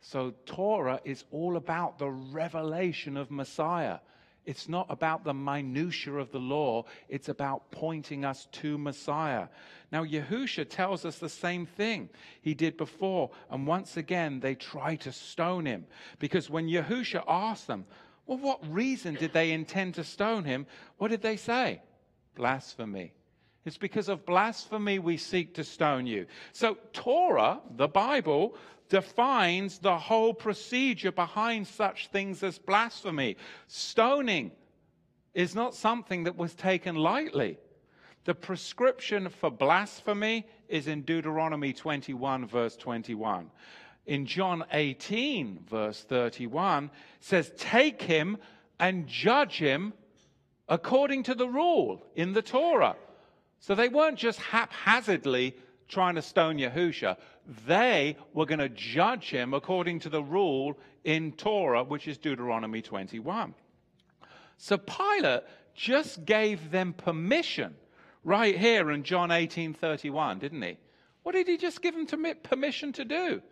[0.00, 3.98] So, Torah is all about the revelation of Messiah.
[4.46, 9.48] It's not about the minutiae of the law, it's about pointing us to Messiah.
[9.92, 12.08] Now, Yahusha tells us the same thing
[12.40, 13.30] he did before.
[13.50, 15.86] And once again, they try to stone him.
[16.18, 17.84] Because when Yahusha asked them,
[18.26, 20.66] well, what reason did they intend to stone him?
[20.98, 21.82] What did they say?
[22.36, 23.12] blasphemy.
[23.66, 26.26] It's because of blasphemy we seek to stone you.
[26.52, 28.54] So, Torah, the Bible,
[28.88, 33.36] defines the whole procedure behind such things as blasphemy.
[33.66, 34.52] Stoning
[35.34, 37.58] is not something that was taken lightly.
[38.24, 43.50] The prescription for blasphemy is in Deuteronomy 21, verse 21.
[44.06, 48.38] In John 18, verse 31, says, Take him
[48.78, 49.92] and judge him
[50.68, 52.94] according to the rule in the Torah.
[53.60, 55.56] So they weren't just haphazardly
[55.88, 57.16] trying to stone Yahusha.
[57.66, 62.82] They were going to judge him according to the rule in Torah, which is Deuteronomy
[62.82, 63.54] 21.
[64.58, 65.42] So Pilate
[65.74, 67.74] just gave them permission
[68.24, 70.78] right here in John 18:31, didn't he?
[71.22, 73.42] What did he just give them to permission to do?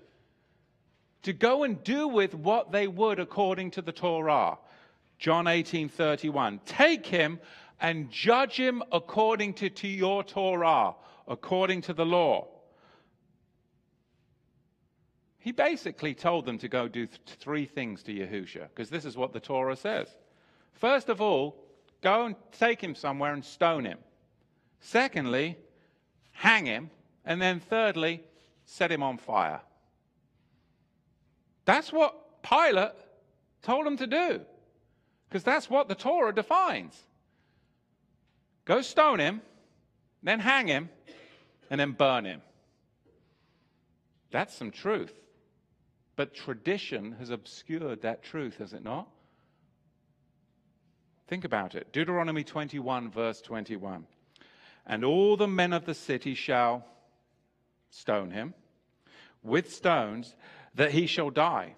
[1.22, 4.58] To go and do with what they would according to the Torah.
[5.18, 6.60] John 18:31.
[6.64, 7.38] Take him
[7.80, 10.94] and judge him according to, to your Torah,
[11.28, 12.48] according to the law.
[15.38, 19.16] He basically told them to go do th- three things to Yahusha, because this is
[19.16, 20.08] what the Torah says.
[20.72, 21.56] First of all,
[22.00, 23.98] go and take him somewhere and stone him.
[24.80, 25.58] Secondly,
[26.32, 26.90] hang him.
[27.26, 28.22] And then thirdly,
[28.66, 29.62] set him on fire.
[31.64, 32.92] That's what Pilate
[33.62, 34.42] told him to do,
[35.26, 36.94] because that's what the Torah defines.
[38.64, 39.42] Go stone him,
[40.22, 40.88] then hang him,
[41.70, 42.42] and then burn him.
[44.30, 45.12] That's some truth.
[46.16, 49.08] But tradition has obscured that truth, has it not?
[51.26, 51.92] Think about it.
[51.92, 54.06] Deuteronomy 21, verse 21.
[54.86, 56.84] And all the men of the city shall
[57.90, 58.54] stone him
[59.42, 60.34] with stones,
[60.74, 61.74] that he shall die.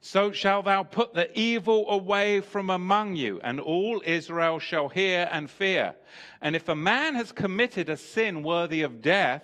[0.00, 5.28] So shalt thou put the evil away from among you, and all Israel shall hear
[5.30, 5.94] and fear.
[6.40, 9.42] And if a man has committed a sin worthy of death,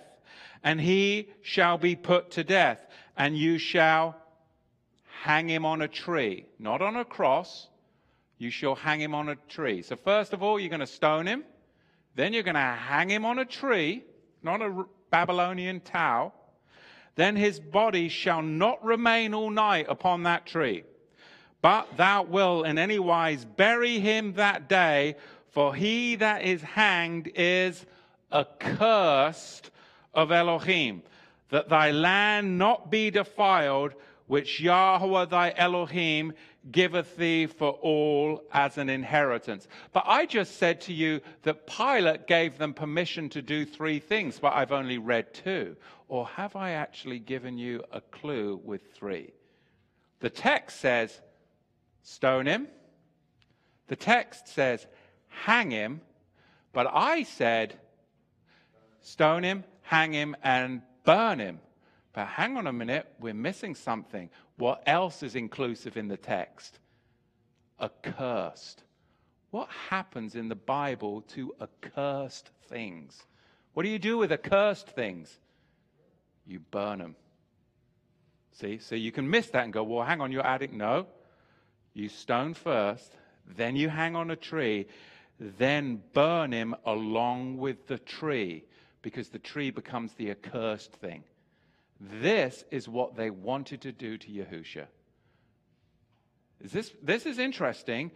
[0.63, 2.79] and he shall be put to death,
[3.15, 4.15] and you shall
[5.21, 7.67] hang him on a tree, not on a cross,
[8.39, 9.83] you shall hang him on a tree.
[9.83, 11.43] So, first of all, you're going to stone him,
[12.15, 14.03] then you're going to hang him on a tree,
[14.41, 16.31] not a Babylonian tower.
[17.17, 20.83] Then his body shall not remain all night upon that tree,
[21.63, 25.15] but thou wilt in any wise bury him that day,
[25.49, 27.87] for he that is hanged is
[28.31, 29.71] accursed
[30.13, 31.01] of Elohim,
[31.49, 33.93] that thy land not be defiled,
[34.27, 36.33] which Yahweh thy Elohim
[36.69, 39.67] giveth thee for all as an inheritance.
[39.91, 44.37] But I just said to you that Pilate gave them permission to do three things,
[44.37, 45.77] but I've only read two.
[46.07, 49.33] Or have I actually given you a clue with three?
[50.19, 51.19] The text says,
[52.01, 52.67] stone him.
[53.87, 54.87] The text says,
[55.27, 56.01] hang him.
[56.73, 57.77] But I said,
[59.01, 61.59] stone him, hang him, and burn him.
[62.13, 64.29] But hang on a minute, we're missing something.
[64.57, 66.79] What else is inclusive in the text?
[67.79, 68.83] Accursed.
[69.51, 73.23] What happens in the Bible to accursed things?
[73.73, 75.39] What do you do with accursed things?
[76.47, 77.15] You burn them.
[78.53, 80.77] See, so you can miss that and go, well, hang on, you're adding.
[80.77, 81.07] No.
[81.93, 83.13] You stone first,
[83.55, 84.87] then you hang on a tree,
[85.39, 88.63] then burn him along with the tree
[89.01, 91.23] because the tree becomes the accursed thing.
[91.99, 94.85] This is what they wanted to do to Yahusha.
[96.63, 98.11] Is this, this is interesting.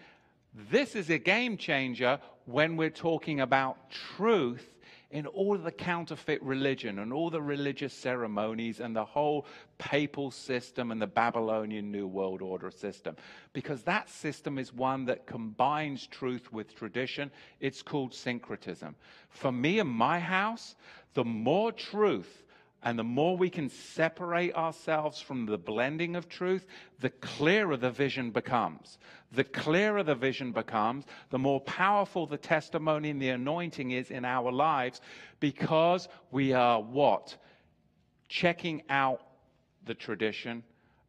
[0.54, 4.76] This is a game changer when we're talking about truth
[5.12, 9.46] in all the counterfeit religion and all the religious ceremonies and the whole
[9.78, 13.16] papal system and the Babylonian New World Order system.
[13.54, 17.32] Because that system is one that combines truth with tradition.
[17.60, 18.96] It's called syncretism.
[19.30, 20.76] For me and my house,
[21.14, 22.44] the more truth
[22.84, 26.66] and the more we can separate ourselves from the blending of truth,
[27.00, 28.98] the clearer the vision becomes.
[29.32, 34.26] The clearer the vision becomes, the more powerful the testimony and the anointing is in
[34.26, 35.00] our lives
[35.40, 37.36] because we are what?
[38.28, 39.22] Checking out
[39.86, 40.64] the tradition,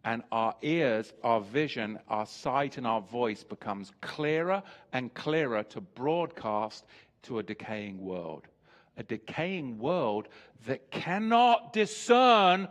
[0.05, 4.63] and our ears, our vision, our sight, and our voice becomes clearer
[4.93, 6.85] and clearer to broadcast
[7.23, 8.49] to a decaying world
[8.97, 10.29] a decaying world
[10.67, 12.69] that cannot discern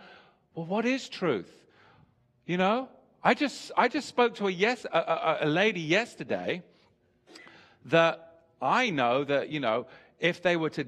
[0.53, 1.51] well, what is truth?
[2.45, 2.89] You know,
[3.23, 6.61] I just, I just spoke to a, yes, a, a, a lady yesterday
[7.85, 9.87] that I know that, you know,
[10.19, 10.85] if they were to,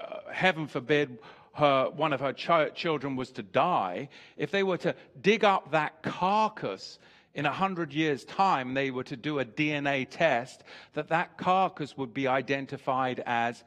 [0.00, 1.18] uh, heaven forbid,
[1.54, 5.70] her, one of her ch- children was to die, if they were to dig up
[5.70, 6.98] that carcass
[7.34, 10.64] in a hundred years' time, they were to do a DNA test,
[10.94, 13.62] that that carcass would be identified as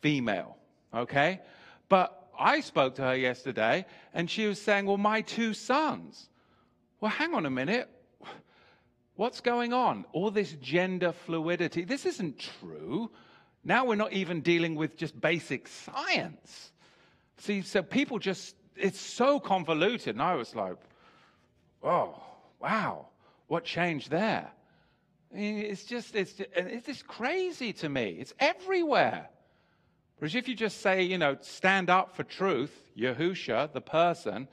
[0.00, 0.56] female,
[0.94, 1.40] okay?
[1.88, 3.84] But I spoke to her yesterday
[4.14, 6.28] and she was saying, Well, my two sons.
[7.00, 7.88] Well, hang on a minute.
[9.16, 10.06] What's going on?
[10.12, 11.84] All this gender fluidity.
[11.84, 13.10] This isn't true.
[13.64, 16.72] Now we're not even dealing with just basic science.
[17.38, 20.14] See, so people just, it's so convoluted.
[20.14, 20.76] And I was like,
[21.82, 22.18] oh,
[22.60, 23.08] wow,
[23.48, 24.50] what changed there?
[25.32, 28.16] It's just, it's, just, it's just crazy to me.
[28.18, 29.28] It's everywhere.
[30.20, 34.48] Whereas if you just say, you know, stand up for truth, Yahusha, the person,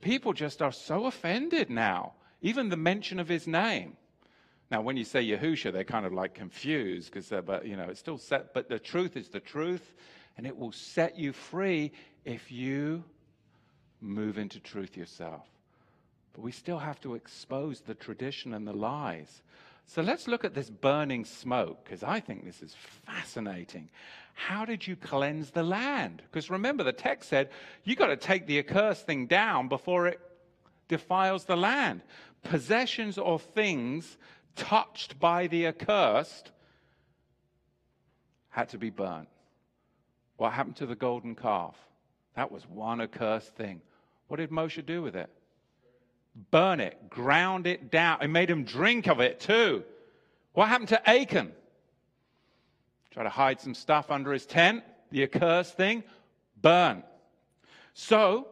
[0.00, 2.14] people just are so offended now.
[2.40, 3.98] Even the mention of his name.
[4.70, 8.00] Now, when you say Yahusha, they're kind of like confused because, but you know, it's
[8.00, 8.54] still set.
[8.54, 9.92] But the truth is the truth,
[10.38, 11.92] and it will set you free
[12.24, 13.04] if you
[14.00, 15.46] move into truth yourself.
[16.32, 19.42] But we still have to expose the tradition and the lies.
[19.86, 22.74] So let's look at this burning smoke, because I think this is
[23.06, 23.90] fascinating.
[24.32, 26.22] How did you cleanse the land?
[26.30, 27.50] Because remember, the text said
[27.84, 30.20] you got to take the accursed thing down before it
[30.88, 32.02] defiles the land.
[32.42, 34.16] Possessions or things
[34.56, 36.50] touched by the accursed
[38.48, 39.28] had to be burnt.
[40.36, 41.76] What happened to the golden calf?
[42.34, 43.82] That was one accursed thing.
[44.26, 45.30] What did Moshe do with it?
[46.50, 48.20] Burn it, ground it down.
[48.20, 49.84] It made him drink of it too.
[50.52, 51.52] What happened to Achan?
[53.10, 56.02] Try to hide some stuff under his tent, the accursed thing,
[56.60, 57.04] burn.
[57.92, 58.48] So,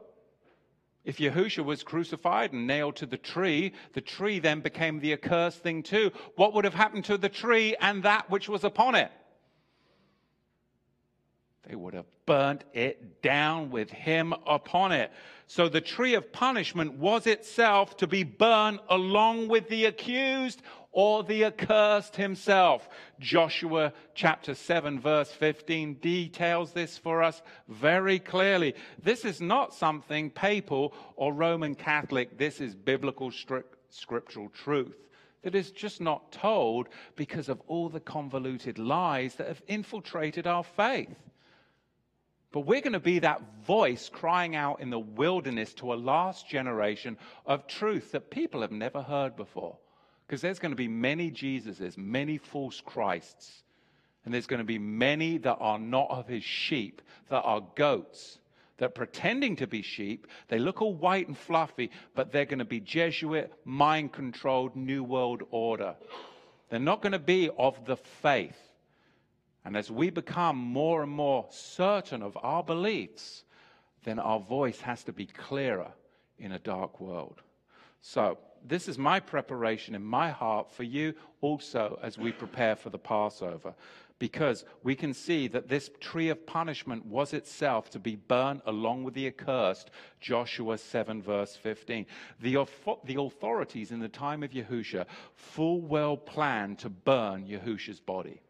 [1.05, 5.59] if Yahusha was crucified and nailed to the tree, the tree then became the accursed
[5.59, 6.13] thing too.
[6.37, 9.11] What would have happened to the tree and that which was upon it?
[11.69, 15.13] They would have burnt it down with him upon it.
[15.47, 21.23] So the tree of punishment was itself to be burned along with the accused or
[21.23, 22.89] the accursed himself.
[23.21, 28.75] Joshua chapter 7, verse 15 details this for us very clearly.
[29.03, 34.97] This is not something papal or Roman Catholic, this is biblical strict, scriptural truth
[35.43, 40.63] that is just not told because of all the convoluted lies that have infiltrated our
[40.63, 41.17] faith.
[42.53, 46.49] But we're going to be that voice crying out in the wilderness to a last
[46.49, 49.79] generation of truth that people have never heard before.
[50.27, 53.63] Because there's going to be many Jesuses, many false Christs,
[54.25, 58.39] and there's going to be many that are not of his sheep, that are goats,
[58.79, 62.65] that pretending to be sheep, they look all white and fluffy, but they're going to
[62.65, 65.97] be Jesuit, mind controlled, New World Order.
[66.69, 68.57] They're not going to be of the faith.
[69.65, 73.45] And as we become more and more certain of our beliefs,
[74.05, 75.93] then our voice has to be clearer
[76.39, 77.43] in a dark world.
[78.01, 82.91] So, this is my preparation in my heart for you also as we prepare for
[82.91, 83.75] the Passover.
[84.19, 89.03] Because we can see that this tree of punishment was itself to be burned along
[89.03, 89.91] with the accursed,
[90.21, 92.07] Joshua 7, verse 15.
[92.41, 92.65] The,
[93.05, 98.41] the authorities in the time of Yahusha full well planned to burn Yahusha's body.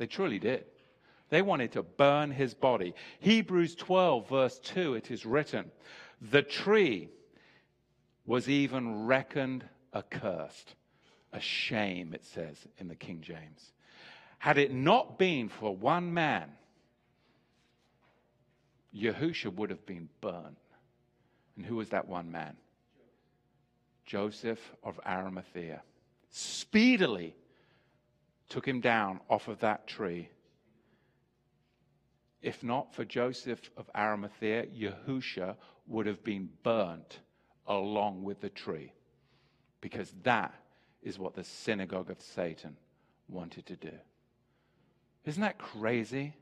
[0.00, 0.64] They truly did.
[1.28, 2.94] They wanted to burn his body.
[3.18, 5.70] Hebrews 12, verse 2, it is written,
[6.22, 7.10] The tree
[8.24, 9.62] was even reckoned
[9.94, 10.74] accursed.
[11.34, 13.72] A shame, it says in the King James.
[14.38, 16.50] Had it not been for one man,
[18.96, 20.56] Yahusha would have been burned.
[21.58, 22.56] And who was that one man?
[24.06, 25.82] Joseph of Arimathea.
[26.30, 27.34] Speedily
[28.50, 30.28] took him down off of that tree.
[32.42, 37.20] If not for Joseph of Arimathea, Yahusha would have been burnt
[37.66, 38.92] along with the tree.
[39.80, 40.52] Because that
[41.02, 42.76] is what the synagogue of Satan
[43.28, 43.92] wanted to do.
[45.24, 46.34] Isn't that crazy?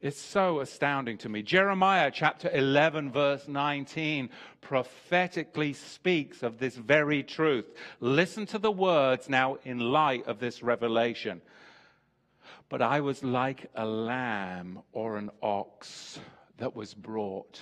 [0.00, 1.42] It's so astounding to me.
[1.42, 4.30] Jeremiah chapter 11, verse 19,
[4.62, 7.66] prophetically speaks of this very truth.
[8.00, 11.42] Listen to the words now in light of this revelation.
[12.70, 16.18] But I was like a lamb or an ox
[16.56, 17.60] that was brought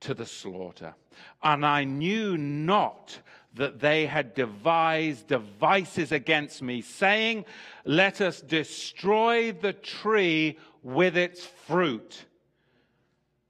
[0.00, 0.94] to the slaughter.
[1.42, 3.18] And I knew not
[3.54, 7.44] that they had devised devices against me, saying,
[7.84, 12.24] Let us destroy the tree with its fruit.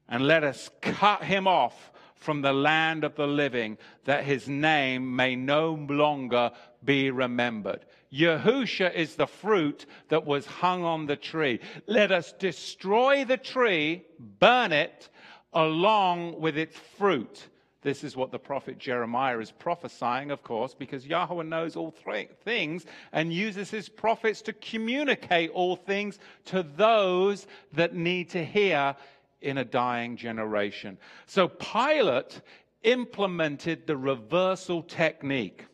[0.09, 5.17] And let us cut him off from the land of the living, that his name
[5.17, 6.53] may no longer
[6.85, 7.85] be remembered.
[8.13, 11.59] Yahusha is the fruit that was hung on the tree.
[11.87, 15.09] Let us destroy the tree, burn it,
[15.53, 17.49] along with its fruit.
[17.83, 22.31] This is what the prophet Jeremiah is prophesying, of course, because Yahweh knows all th-
[22.45, 28.95] things and uses his prophets to communicate all things to those that need to hear
[29.41, 30.97] in a dying generation.
[31.27, 32.41] So Pilate
[32.85, 35.67] implemented the reversal technique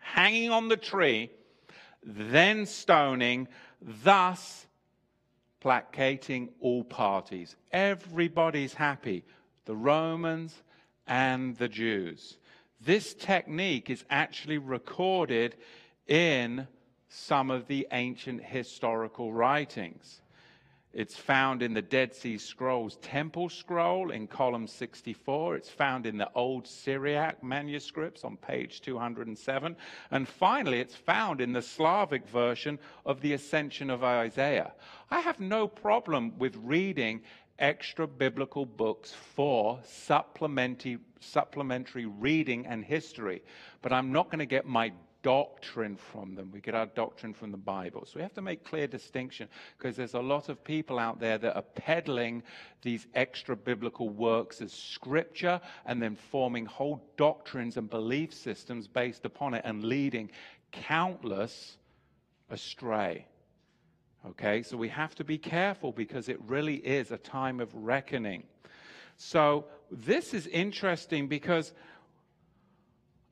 [0.00, 1.30] hanging on the tree,
[2.04, 3.48] then stoning,
[3.82, 4.66] thus
[5.58, 7.56] placating all parties.
[7.72, 9.24] Everybody's happy,
[9.64, 10.62] the Romans
[11.06, 12.38] and the Jews.
[12.80, 15.56] This technique is actually recorded
[16.06, 16.66] in
[17.08, 20.20] some of the ancient historical writings.
[20.96, 25.56] It's found in the Dead Sea Scrolls Temple Scroll in column 64.
[25.56, 29.76] It's found in the Old Syriac manuscripts on page 207.
[30.10, 34.72] And finally, it's found in the Slavic version of the Ascension of Isaiah.
[35.10, 37.20] I have no problem with reading
[37.58, 43.42] extra biblical books for supplementary, supplementary reading and history,
[43.82, 44.92] but I'm not going to get my
[45.22, 46.50] doctrine from them.
[46.52, 48.04] We get our doctrine from the Bible.
[48.06, 51.36] So we have to make clear distinction because there's a lot of people out there
[51.36, 52.44] that are peddling
[52.82, 59.24] these extra biblical works as scripture and then forming whole doctrines and belief systems based
[59.24, 60.30] upon it and leading
[60.70, 61.76] countless
[62.50, 63.26] astray.
[64.28, 68.42] Okay, so we have to be careful because it really is a time of reckoning.
[69.16, 71.72] So this is interesting because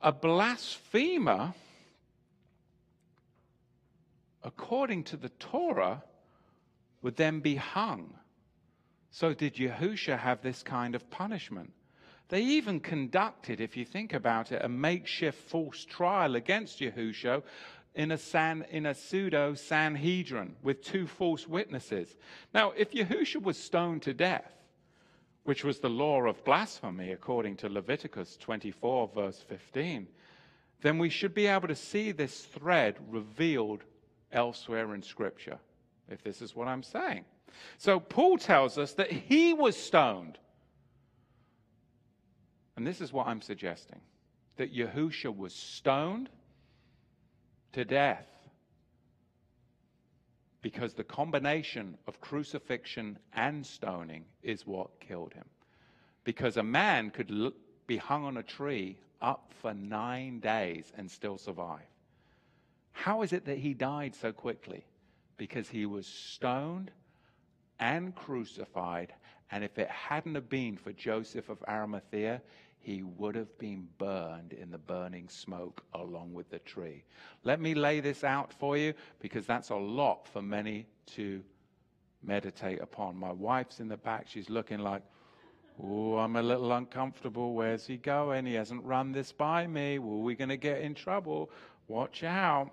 [0.00, 1.54] a blasphemer
[4.44, 6.02] according to the Torah,
[7.02, 8.14] would then be hung.
[9.10, 11.72] So, did Yahusha have this kind of punishment?
[12.28, 17.42] They even conducted, if you think about it, a makeshift false trial against Yahusha
[17.94, 22.16] in a, san, in a pseudo Sanhedrin with two false witnesses.
[22.52, 24.52] Now, if Yahusha was stoned to death,
[25.44, 30.08] which was the law of blasphemy according to Leviticus 24, verse 15,
[30.80, 33.84] then we should be able to see this thread revealed
[34.32, 35.58] elsewhere in Scripture,
[36.08, 37.24] if this is what I'm saying.
[37.78, 40.38] So Paul tells us that he was stoned.
[42.76, 44.00] And this is what I'm suggesting
[44.56, 46.28] that Yahusha was stoned
[47.74, 48.26] to death
[50.62, 55.44] because the combination of crucifixion and stoning is what killed him.
[56.24, 57.52] Because a man could
[57.86, 61.84] be hung on a tree up for nine days and still survive.
[62.92, 64.86] How is it that he died so quickly?
[65.36, 66.90] Because he was stoned
[67.78, 69.12] and crucified.
[69.50, 72.40] And if it hadn't have been for Joseph of Arimathea,
[72.84, 77.02] he would have been burned in the burning smoke along with the tree.
[77.42, 81.42] Let me lay this out for you because that's a lot for many to
[82.22, 83.16] meditate upon.
[83.16, 84.26] My wife's in the back.
[84.28, 85.02] She's looking like,
[85.82, 87.54] Oh, I'm a little uncomfortable.
[87.54, 88.46] Where's he going?
[88.46, 89.98] He hasn't run this by me.
[89.98, 91.50] Well, we going to get in trouble.
[91.88, 92.70] Watch out.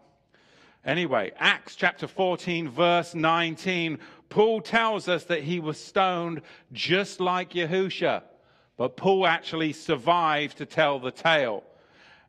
[0.86, 3.98] Anyway, Acts chapter 14, verse 19,
[4.30, 6.42] Paul tells us that he was stoned
[6.74, 8.24] just like Yahusha,
[8.78, 11.64] but Paul actually survived to tell the tale.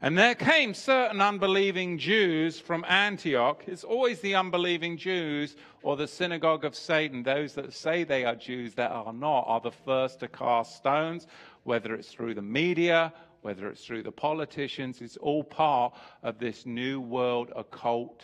[0.04, 3.62] And there came certain unbelieving Jews from Antioch.
[3.68, 7.22] It's always the unbelieving Jews or the synagogue of Satan.
[7.22, 11.28] Those that say they are Jews that are not are the first to cast stones,
[11.62, 13.12] whether it's through the media,
[13.42, 15.00] whether it's through the politicians.
[15.00, 18.22] It's all part of this new world occult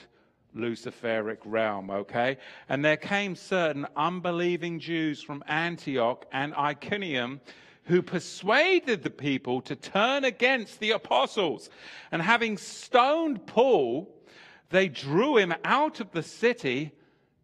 [0.57, 2.39] Luciferic realm, okay?
[2.69, 7.41] And there came certain unbelieving Jews from Antioch and Iconium
[7.89, 11.71] who persuaded the people to turn against the apostles.
[12.13, 14.15] And having stoned Paul,
[14.69, 16.93] they drew him out of the city,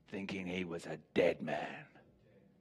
[0.09, 1.87] thinking he was a dead man.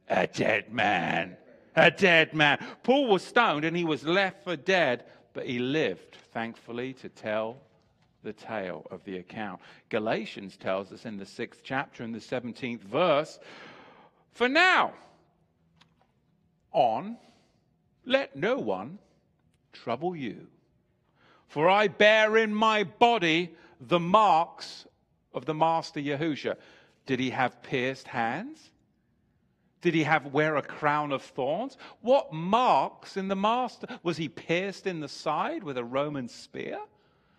[0.07, 1.35] A dead man.
[1.75, 2.65] A dead man.
[2.83, 5.03] Paul was stoned and he was left for dead,
[5.33, 7.57] but he lived, thankfully, to tell
[8.23, 9.59] the tale of the account.
[9.89, 13.39] Galatians tells us in the sixth chapter, in the 17th verse,
[14.31, 14.93] For now
[16.71, 17.17] on,
[18.05, 18.99] let no one
[19.71, 20.47] trouble you.
[21.47, 24.85] For I bear in my body the marks
[25.33, 26.55] of the Master Yahusha.
[27.05, 28.71] Did he have pierced hands?
[29.81, 31.77] Did he have wear a crown of thorns?
[32.01, 33.85] What marks in the master?
[34.01, 36.79] Was he pierced in the side with a Roman spear?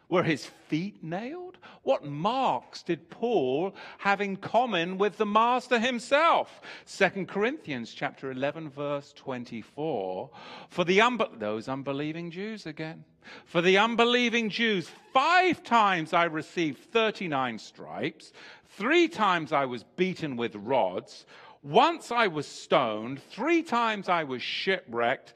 [0.08, 1.58] Were his feet nailed?
[1.82, 6.60] What marks did Paul have in common with the master himself?
[6.86, 10.30] 2 Corinthians chapter 11 verse 24.
[10.68, 13.04] For the unbe- those unbelieving Jews again.
[13.46, 18.32] For the unbelieving Jews, five times I received 39 stripes,
[18.76, 21.24] three times I was beaten with rods,
[21.62, 25.32] once I was stoned, three times I was shipwrecked,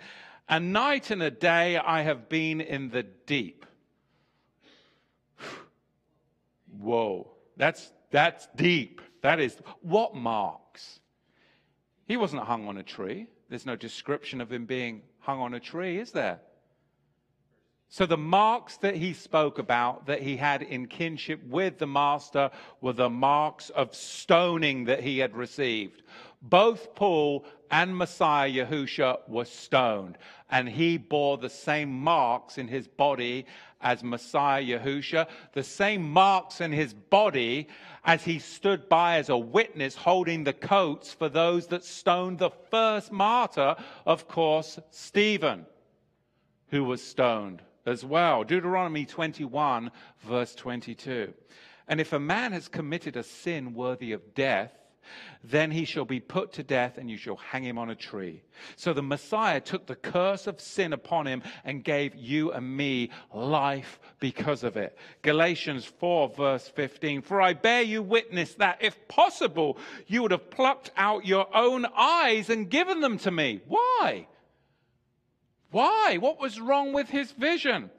[0.47, 3.65] a night and a day I have been in the deep.
[6.79, 9.01] Whoa, that's, that's deep.
[9.23, 11.01] That is what marks?
[12.07, 13.27] He wasn't hung on a tree.
[13.49, 16.41] There's no description of him being hung on a tree, is there?
[17.91, 22.51] So, the marks that he spoke about that he had in kinship with the master
[22.83, 26.03] were the marks of stoning that he had received.
[26.41, 30.19] Both Paul and Messiah Yahusha were stoned,
[30.51, 33.45] and he bore the same marks in his body
[33.81, 37.69] as Messiah Yahusha, the same marks in his body
[38.05, 42.51] as he stood by as a witness holding the coats for those that stoned the
[42.71, 43.77] first martyr,
[44.07, 45.67] of course, Stephen,
[46.69, 48.45] who was stoned as well.
[48.45, 51.33] Deuteronomy 21, verse 22.
[51.89, 54.78] And if a man has committed a sin worthy of death,
[55.45, 58.43] then he shall be put to death and you shall hang him on a tree.
[58.77, 63.11] So the Messiah took the curse of sin upon him and gave you and me
[63.33, 64.99] life because of it.
[65.23, 67.23] Galatians 4, verse 15.
[67.23, 71.87] For I bear you witness that if possible, you would have plucked out your own
[71.97, 73.61] eyes and given them to me.
[73.67, 74.27] Why?
[75.71, 76.19] Why?
[76.19, 77.91] What was wrong with his vision?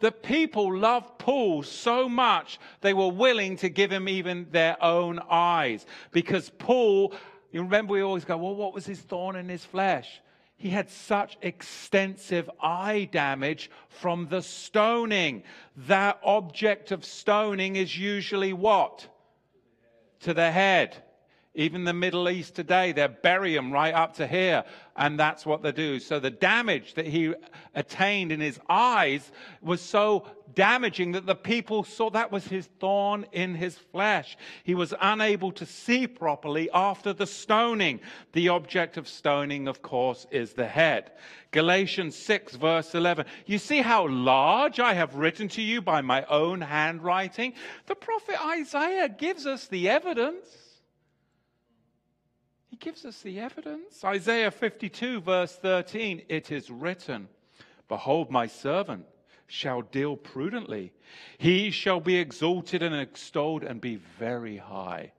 [0.00, 5.20] The people loved Paul so much they were willing to give him even their own
[5.30, 5.86] eyes.
[6.10, 7.14] Because Paul,
[7.52, 10.20] you remember we always go, well, what was his thorn in his flesh?
[10.56, 15.42] He had such extensive eye damage from the stoning.
[15.76, 19.06] That object of stoning is usually what?
[20.20, 21.02] To the head.
[21.60, 24.64] Even the Middle East today, they bury him right up to here,
[24.96, 26.00] and that's what they do.
[26.00, 27.34] So the damage that he
[27.74, 29.30] attained in his eyes
[29.60, 34.38] was so damaging that the people saw that was his thorn in his flesh.
[34.64, 38.00] He was unable to see properly after the stoning.
[38.32, 41.12] The object of stoning, of course, is the head.
[41.50, 43.26] Galatians 6, verse 11.
[43.44, 47.52] You see how large I have written to you by my own handwriting?
[47.84, 50.46] The prophet Isaiah gives us the evidence
[52.80, 54.02] gives us the evidence.
[54.04, 57.28] Isaiah 52, verse 13 it is written,
[57.88, 59.04] Behold, my servant
[59.46, 60.92] shall deal prudently.
[61.38, 65.12] He shall be exalted and extolled and be very high.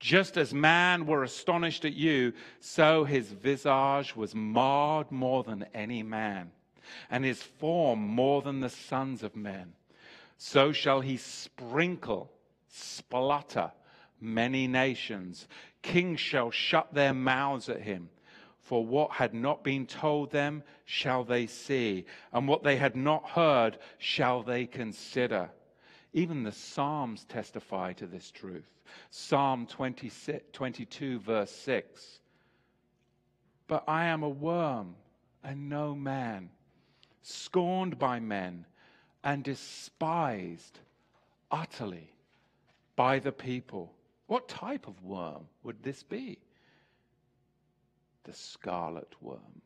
[0.00, 6.02] Just as man were astonished at you, so his visage was marred more than any
[6.02, 6.50] man,
[7.10, 9.72] and his form more than the sons of men.
[10.36, 12.30] So shall he sprinkle,
[12.68, 13.72] splutter
[14.20, 15.46] many nations.
[15.84, 18.08] Kings shall shut their mouths at him.
[18.62, 23.28] For what had not been told them shall they see, and what they had not
[23.28, 25.50] heard shall they consider.
[26.14, 28.70] Even the Psalms testify to this truth.
[29.10, 32.20] Psalm 22, verse 6.
[33.68, 34.94] But I am a worm
[35.42, 36.48] and no man,
[37.22, 38.64] scorned by men
[39.22, 40.80] and despised
[41.50, 42.14] utterly
[42.96, 43.92] by the people.
[44.34, 46.40] What type of worm would this be?
[48.24, 49.62] The scarlet worm.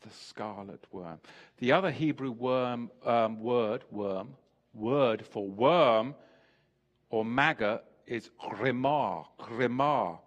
[0.00, 1.18] The scarlet worm.
[1.58, 4.34] The other Hebrew worm, um, word, worm,
[4.72, 6.14] word for worm
[7.10, 10.20] or maggot is grimar, grimar.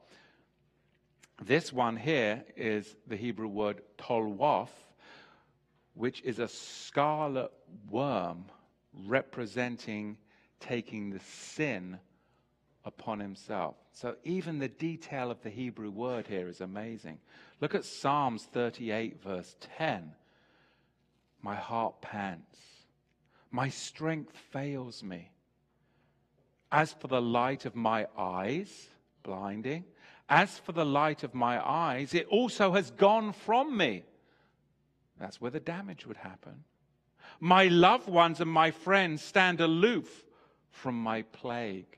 [1.43, 4.70] This one here is the Hebrew word tolwaf,
[5.95, 7.51] which is a scarlet
[7.89, 8.45] worm
[8.93, 10.18] representing
[10.59, 11.97] taking the sin
[12.86, 13.75] upon himself.
[13.91, 17.17] So even the detail of the Hebrew word here is amazing.
[17.59, 20.11] Look at Psalms 38, verse 10.
[21.41, 22.59] My heart pants,
[23.51, 25.31] my strength fails me.
[26.71, 28.89] As for the light of my eyes,
[29.23, 29.86] blinding,
[30.29, 34.03] as for the light of my eyes, it also has gone from me.
[35.19, 36.63] That's where the damage would happen.
[37.39, 40.25] My loved ones and my friends stand aloof
[40.71, 41.97] from my plague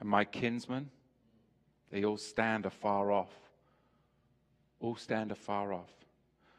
[0.00, 0.90] and my kinsmen,
[1.90, 3.32] they all stand afar off.
[4.80, 5.92] All stand afar off.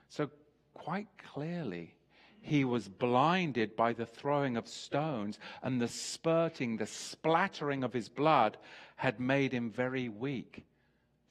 [0.10, 0.30] So,
[0.74, 1.96] quite clearly,
[2.42, 8.10] he was blinded by the throwing of stones, and the spurting, the splattering of his
[8.10, 8.58] blood
[8.96, 10.66] had made him very weak.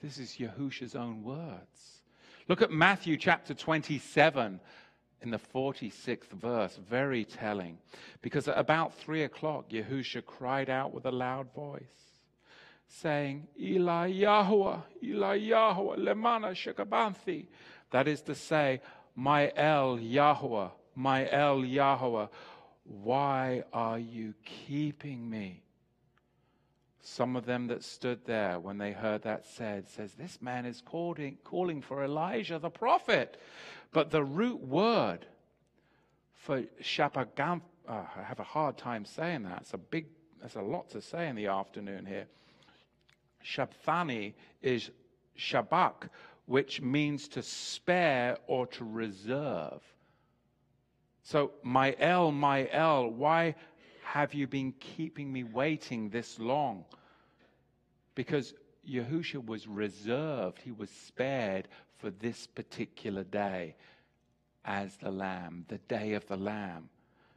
[0.02, 2.02] This is Yahusha's own words.
[2.46, 4.60] Look at Matthew chapter 27
[5.22, 7.78] in the 46th verse, very telling.
[8.22, 11.82] Because at about three o'clock, Yahusha cried out with a loud voice,
[12.86, 17.46] saying, Eli Yahweh, Eli Yahweh, Lemana Shekabanthi.
[17.90, 18.80] That is to say,
[19.16, 22.26] My El Yahweh, my El Yahweh,
[22.84, 25.62] why are you keeping me?
[27.00, 30.82] Some of them that stood there when they heard that said, says, This man is
[30.84, 33.40] calling, calling for Elijah the prophet.
[33.92, 35.26] But the root word
[36.34, 39.62] for Shapagam, uh, I have a hard time saying that.
[39.62, 40.06] It's a big,
[40.40, 42.26] there's a lot to say in the afternoon here.
[43.44, 44.90] Shabthani is
[45.38, 46.08] Shabak,
[46.46, 49.82] which means to spare or to reserve.
[51.22, 53.54] So, my El, my El, why
[54.02, 56.84] have you been keeping me waiting this long?
[58.14, 58.54] Because
[58.88, 61.68] Yahusha was reserved, he was spared
[61.98, 63.74] for this particular day
[64.64, 66.88] as the Lamb, the day of the Lamb.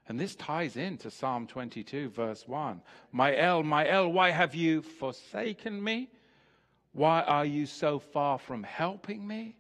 [0.08, 2.82] And this ties into Psalm 22, verse 1.
[3.12, 6.10] My El, my El, why have you forsaken me?
[6.94, 9.56] Why are you so far from helping me?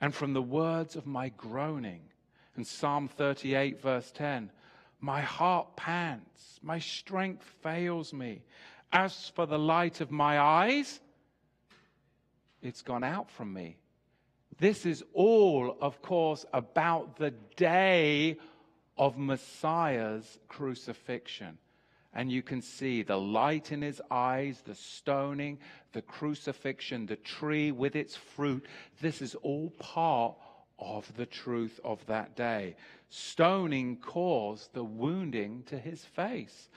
[0.00, 2.02] And from the words of my groaning.
[2.56, 4.50] And Psalm 38, verse 10.
[5.00, 8.42] My heart pants, my strength fails me.
[8.92, 11.00] As for the light of my eyes,
[12.60, 13.78] it's gone out from me.
[14.58, 18.36] This is all, of course, about the day
[18.96, 21.58] of Messiah's crucifixion.
[22.14, 25.58] And you can see the light in his eyes, the stoning,
[25.92, 28.66] the crucifixion, the tree with its fruit.
[29.00, 30.36] This is all part
[30.78, 32.76] of the truth of that day.
[33.08, 36.68] Stoning caused the wounding to his face.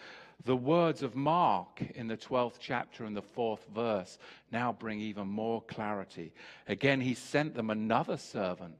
[0.43, 4.19] The words of Mark in the 12th chapter and the fourth verse
[4.51, 6.33] now bring even more clarity.
[6.67, 8.75] Again, he sent them another servant,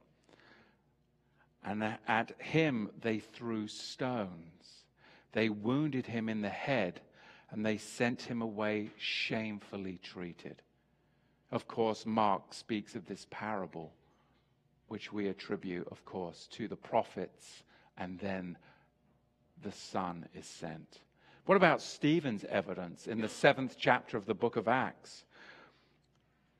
[1.64, 4.84] and at him they threw stones.
[5.32, 7.00] They wounded him in the head,
[7.50, 10.62] and they sent him away shamefully treated.
[11.50, 13.92] Of course, Mark speaks of this parable,
[14.88, 17.64] which we attribute, of course, to the prophets,
[17.98, 18.56] and then
[19.62, 21.00] the Son is sent.
[21.46, 25.24] What about Stephen's evidence in the seventh chapter of the book of Acts?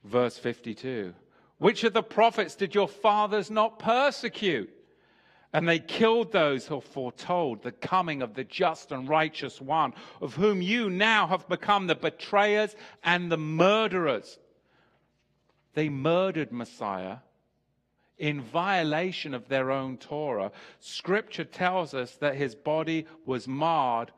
[0.05, 1.13] Verse 52.
[1.59, 4.71] Which of the prophets did your fathers not persecute?
[5.53, 10.35] And they killed those who foretold the coming of the just and righteous one, of
[10.35, 14.39] whom you now have become the betrayers and the murderers.
[15.75, 17.19] They murdered Messiah
[18.19, 20.53] in violation of their own Torah.
[20.79, 24.13] Scripture tells us that his body was marred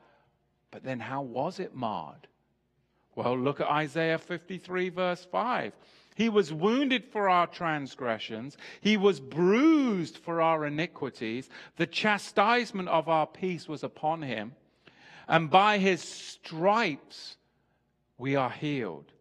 [0.70, 2.26] but then how was it marred?
[3.14, 5.72] Well, look at Isaiah 53, verse 5.
[6.14, 8.56] He was wounded for our transgressions.
[8.80, 11.48] He was bruised for our iniquities.
[11.76, 14.54] The chastisement of our peace was upon him.
[15.28, 17.36] And by his stripes
[18.16, 19.12] we are healed.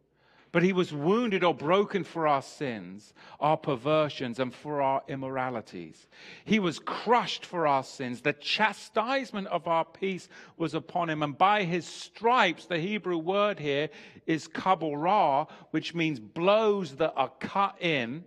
[0.51, 6.07] But he was wounded or broken for our sins, our perversions, and for our immoralities.
[6.45, 8.21] He was crushed for our sins.
[8.21, 11.21] The chastisement of our peace was upon him.
[11.21, 13.89] And by his stripes, the Hebrew word here
[14.25, 18.23] is kaborah, which means blows that are cut in.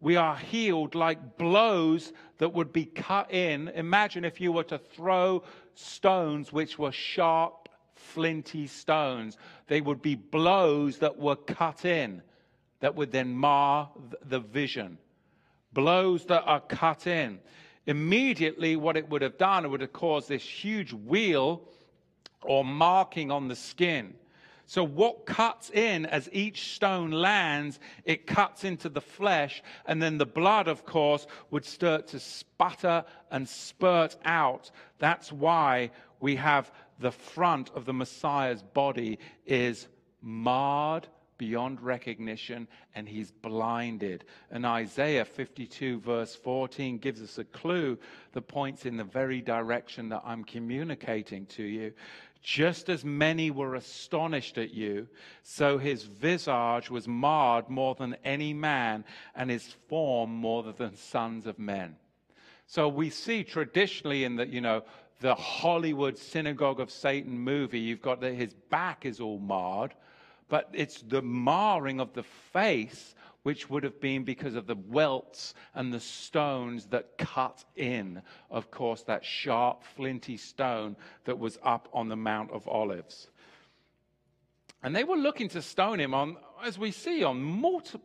[0.00, 3.68] We are healed like blows that would be cut in.
[3.68, 5.44] Imagine if you were to throw
[5.74, 7.61] stones which were sharp
[8.02, 9.38] flinty stones.
[9.68, 12.22] They would be blows that were cut in
[12.80, 13.90] that would then mar
[14.24, 14.98] the vision.
[15.72, 17.38] Blows that are cut in.
[17.86, 21.62] Immediately, what it would have done, it would have caused this huge weal
[22.42, 24.14] or marking on the skin.
[24.66, 30.18] So, what cuts in as each stone lands, it cuts into the flesh, and then
[30.18, 34.70] the blood, of course, would start to sputter and spurt out.
[34.98, 35.90] That's why
[36.20, 39.88] we have the front of the Messiah's body is
[40.22, 41.08] marred
[41.42, 44.24] beyond recognition and he's blinded.
[44.52, 47.98] And Isaiah 52, verse 14, gives us a clue
[48.32, 51.92] that points in the very direction that I'm communicating to you.
[52.42, 55.06] Just as many were astonished at you,
[55.42, 59.04] so his visage was marred more than any man,
[59.36, 61.96] and his form more than sons of men.
[62.66, 64.82] So we see traditionally in the, you know,
[65.20, 69.94] the Hollywood Synagogue of Satan movie, you've got that his back is all marred,
[70.48, 75.54] but it's the marring of the face which would have been because of the welts
[75.74, 81.88] and the stones that cut in, of course, that sharp, flinty stone that was up
[81.92, 83.28] on the Mount of Olives.
[84.82, 88.00] And they were looking to stone him on, as we see, on multi-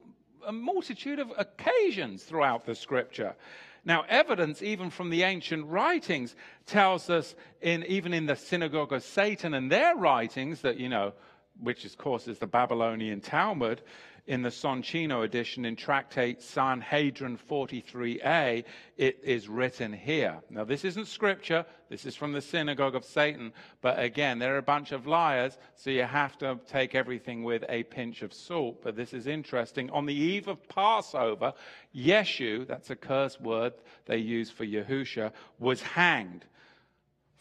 [0.45, 3.35] a multitude of occasions throughout the scripture.
[3.83, 6.35] Now, evidence, even from the ancient writings,
[6.65, 11.13] tells us, in, even in the synagogue of Satan and their writings, that, you know,
[11.59, 13.81] which of course is the Babylonian Talmud,
[14.27, 18.65] in the Soncino edition in Tractate Sanhedrin 43a,
[18.97, 20.39] it is written here.
[20.49, 24.61] Now, this isn't scripture, this is from the synagogue of Satan, but again, they're a
[24.61, 28.83] bunch of liars, so you have to take everything with a pinch of salt.
[28.83, 29.89] But this is interesting.
[29.91, 31.53] On the eve of Passover,
[31.95, 33.73] Yeshu, that's a curse word
[34.05, 36.45] they use for Yahusha, was hanged.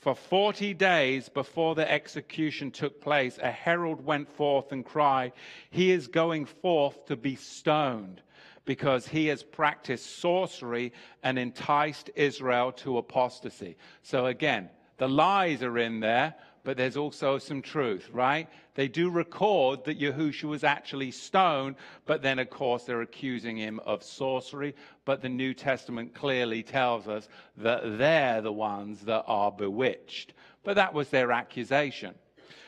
[0.07, 5.33] For 40 days before the execution took place, a herald went forth and cried,
[5.69, 8.23] He is going forth to be stoned.
[8.65, 10.93] because he has practiced sorcery
[11.25, 13.77] and enticed Israel to apostasy.
[14.03, 16.35] So again, the lies are in there,
[16.67, 18.49] but there's also some truth, right?
[18.75, 23.79] They do record that Yahushua was actually stoned, but then, of course, they're accusing him
[23.87, 24.75] of sorcery.
[25.05, 30.35] But the New Testament clearly tells us that they're the ones that are bewitched.
[30.65, 32.17] But that was their accusation.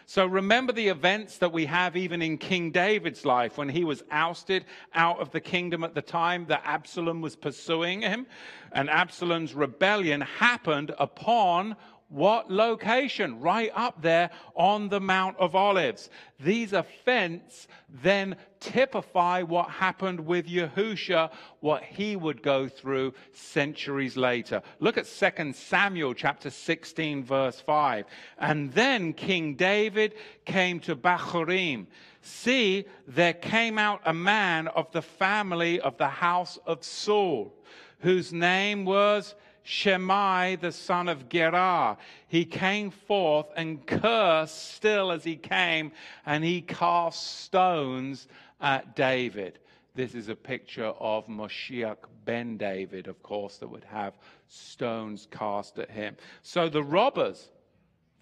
[0.06, 4.04] So remember the events that we have even in King David's life when he was
[4.12, 8.26] ousted out of the kingdom at the time that Absalom was pursuing him.
[8.70, 11.74] And Absalom's rebellion happened upon
[12.08, 13.40] what location?
[13.40, 16.08] Right up there on the Mount of Olives.
[16.40, 17.68] These events
[18.02, 21.30] then typify what happened with Yahusha,
[21.60, 24.62] what he would go through centuries later.
[24.80, 28.06] Look at 2 Samuel chapter 16 verse 5.
[28.38, 31.86] And then King David came to Bahurim.
[32.22, 37.54] See, there came out a man of the family of the house of Saul,
[38.00, 39.34] whose name was
[39.68, 41.98] Shimei, the son of Gerah.
[42.26, 45.92] He came forth and cursed still as he came,
[46.24, 48.28] and he cast stones
[48.62, 49.58] at David.
[49.94, 54.14] This is a picture of Moshiach ben David, of course, that would have
[54.46, 56.16] stones cast at him.
[56.40, 57.50] So the robbers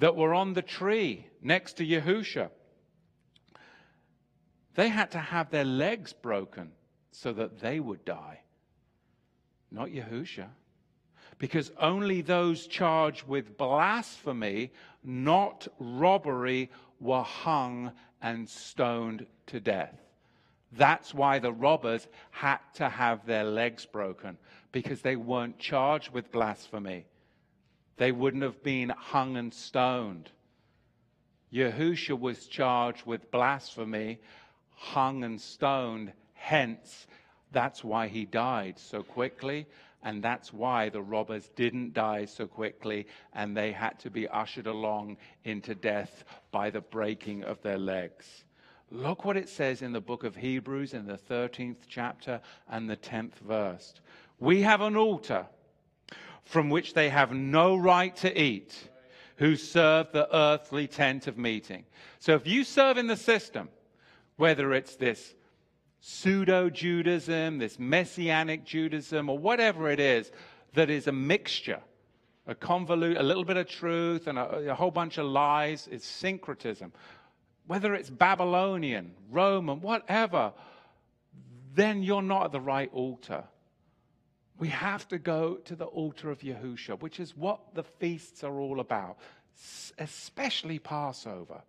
[0.01, 2.51] that were on the tree next to Yahusha,
[4.75, 6.73] they had to have their legs broken
[7.13, 8.41] so that they would die,
[9.71, 10.49] not Yahusha
[11.39, 14.73] because only those charged with blasphemy,
[15.05, 16.71] not robbery,
[17.01, 19.95] were hung and stoned to death.
[20.73, 24.39] That's why the robbers had to have their legs broken,
[24.73, 27.07] because they weren't charged with blasphemy.
[27.99, 30.31] They wouldn't have been hung and stoned.
[31.53, 34.19] Yahusha was charged with blasphemy,
[34.71, 36.13] hung and stoned.
[36.35, 37.07] Hence,
[37.53, 39.67] that's why he died so quickly
[40.07, 44.69] and that's why the robbers didn't die so quickly and they had to be ushered
[44.69, 48.45] along into death by the breaking of their legs.
[48.93, 52.97] Look what it says in the book of Hebrews in the 13th chapter and the
[52.97, 53.95] 10th verse.
[54.39, 55.45] We have an altar
[56.45, 58.89] from which they have no right to eat
[59.39, 61.85] who serve the earthly tent of meeting.
[62.21, 63.71] So if you serve in the system,
[64.37, 65.35] whether it's this
[66.01, 70.31] pseudo Judaism, this messianic Judaism, or whatever it is
[70.75, 71.81] that is a mixture,
[72.47, 75.89] a convolute, a little bit of truth and a, a whole bunch of lies.
[75.91, 76.93] It's syncretism.
[77.67, 80.53] Whether it's Babylonian, Roman, whatever,
[81.75, 83.45] then you're not at the right altar.
[84.59, 88.59] We have to go to the altar of Yahusha, which is what the feasts are
[88.59, 89.19] all about,
[89.99, 91.63] especially Passover.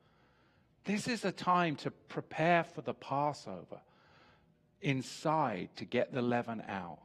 [0.86, 3.82] This is a time to prepare for the Passover
[4.82, 7.00] inside to get the leaven out.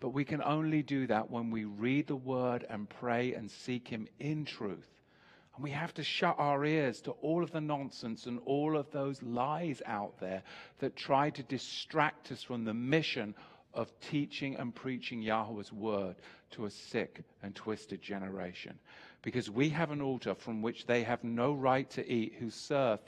[0.00, 3.88] But we can only do that when we read the word and pray and seek
[3.88, 4.88] Him in truth.
[5.56, 8.92] And we have to shut our ears to all of the nonsense and all of
[8.92, 10.44] those lies out there
[10.78, 13.34] that try to distract us from the mission
[13.74, 16.14] of teaching and preaching Yahweh's word
[16.52, 18.78] to a sick and twisted generation.
[19.22, 23.00] Because we have an altar from which they have no right to eat who serve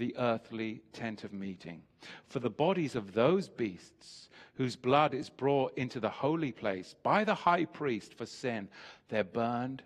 [0.00, 1.82] the earthly tent of meeting.
[2.26, 7.22] For the bodies of those beasts whose blood is brought into the holy place by
[7.22, 8.68] the high priest for sin,
[9.10, 9.82] they're burned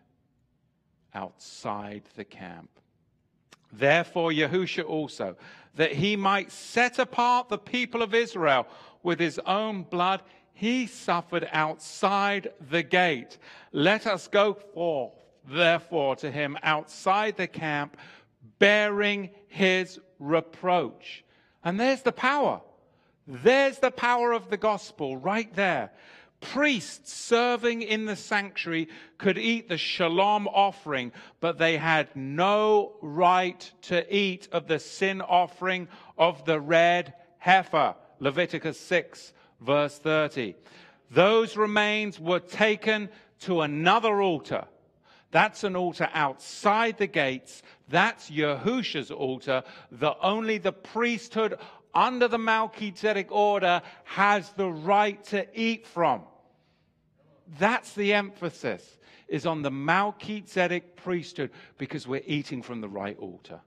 [1.14, 2.70] outside the camp.
[3.72, 5.36] Therefore, Yahusha also,
[5.74, 8.68] that he might set apart the people of Israel
[9.02, 13.38] with his own blood, he suffered outside the gate.
[13.72, 15.14] Let us go forth,
[15.48, 17.96] therefore, to him outside the camp
[18.58, 21.24] bearing his reproach.
[21.62, 22.60] And there's the power.
[23.26, 25.90] There's the power of the gospel right there.
[26.40, 33.72] Priests serving in the sanctuary could eat the shalom offering, but they had no right
[33.82, 35.88] to eat of the sin offering
[36.18, 37.94] of the red heifer.
[38.20, 40.54] Leviticus 6, verse 30.
[41.10, 43.08] Those remains were taken
[43.40, 44.66] to another altar
[45.34, 47.64] that's an altar outside the gates.
[47.88, 51.58] That's Yahusha's altar that only the priesthood
[51.92, 56.22] under the Melchizedek order has the right to eat from.
[57.58, 58.88] That's the emphasis
[59.26, 63.60] is on the Melchizedek priesthood because we're eating from the right altar.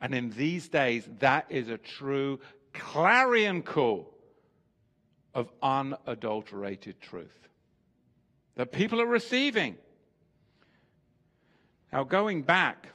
[0.00, 2.40] And in these days, that is a true
[2.72, 4.10] clarion call
[5.34, 7.46] of unadulterated truth
[8.54, 9.76] that people are receiving.
[11.92, 12.88] Now, going back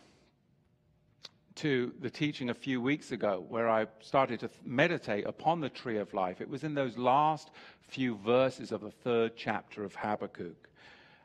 [1.56, 5.98] to the teaching a few weeks ago where I started to meditate upon the tree
[5.98, 6.42] of life.
[6.42, 10.70] It was in those last few verses of the third chapter of Habakkuk.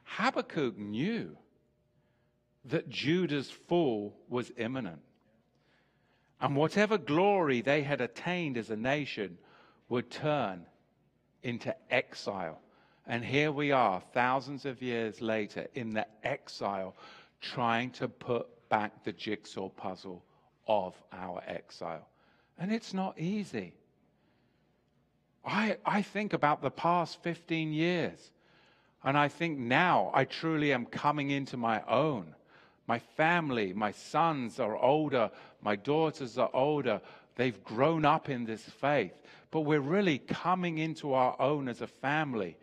[0.04, 1.36] Habakkuk knew
[2.66, 5.00] that Judah's fall was imminent.
[6.40, 9.38] And whatever glory they had attained as a nation
[9.88, 10.66] would turn
[11.42, 12.60] into exile.
[13.06, 16.96] And here we are, thousands of years later, in the exile,
[17.40, 20.22] trying to put back the jigsaw puzzle
[20.66, 22.08] of our exile.
[22.58, 23.74] And it's not easy.
[25.44, 28.32] I, I think about the past 15 years,
[29.04, 32.34] and I think now I truly am coming into my own.
[32.88, 35.30] My family, my sons are older,
[35.62, 37.00] my daughters are older.
[37.36, 39.12] They've grown up in this faith,
[39.50, 42.56] but we're really coming into our own as a family.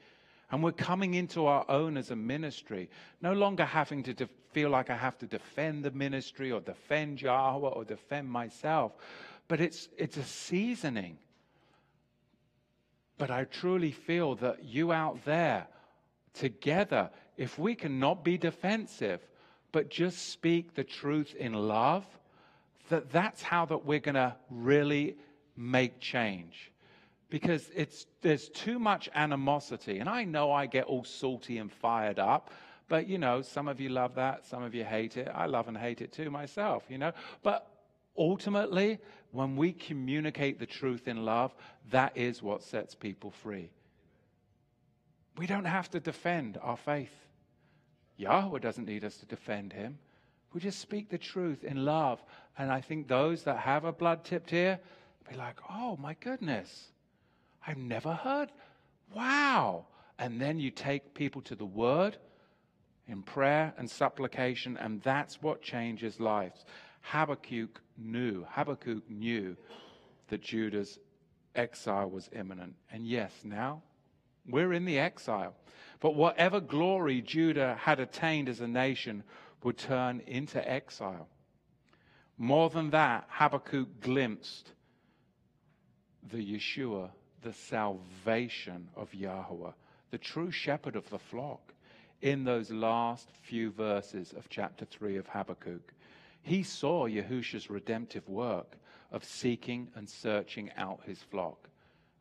[0.51, 2.89] And we're coming into our own as a ministry,
[3.21, 7.22] no longer having to de- feel like I have to defend the ministry or defend
[7.22, 8.93] Yahweh or defend myself.
[9.47, 11.18] But it's, it's a seasoning.
[13.18, 15.68] But I truly feel that you out there,
[16.34, 19.22] together, if we cannot be defensive,
[19.72, 22.06] but just speak the truth in love,
[22.89, 25.18] that that's how that we're going to really
[25.56, 26.72] make change
[27.34, 29.97] because it's, there's too much animosity.
[29.97, 32.51] And I know I get all salty and fired up,
[32.94, 35.28] but you know, some of you love that, some of you hate it.
[35.34, 37.12] I love and hate it too myself, you know.
[37.41, 37.68] But
[38.16, 39.00] ultimately,
[39.32, 41.56] when we communicate the truth in love,
[41.89, 43.72] that is what sets people free.
[45.39, 47.16] We don't have to defend our faith.
[48.18, 49.98] Yahweh doesn't need us to defend him.
[50.54, 52.22] We just speak the truth in love.
[52.60, 54.80] And I think those that have a blood tipped ear
[55.28, 56.91] be like, oh my goodness,
[57.66, 58.52] I've never heard.
[59.16, 59.88] Wow.
[60.20, 62.18] And then you take people to the word
[63.08, 66.66] in prayer and supplication, and that's what changes lives.
[67.01, 69.58] Habakkuk knew, Habakkuk knew
[70.30, 70.99] that Judah's
[71.56, 72.76] exile was imminent.
[72.91, 73.84] And yes, now
[74.47, 75.56] we're in the exile.
[75.99, 79.24] But whatever glory Judah had attained as a nation
[79.64, 81.28] would turn into exile.
[82.38, 84.72] More than that, Habakkuk glimpsed
[86.32, 87.10] the Yeshua
[87.43, 89.72] the salvation of Yahweh,
[90.12, 91.72] the true shepherd of the flock,
[92.24, 95.93] in those last few verses of chapter 3 of Habakkuk.
[96.41, 98.78] He saw Yahusha's redemptive work
[99.11, 101.67] of seeking and searching out his flock.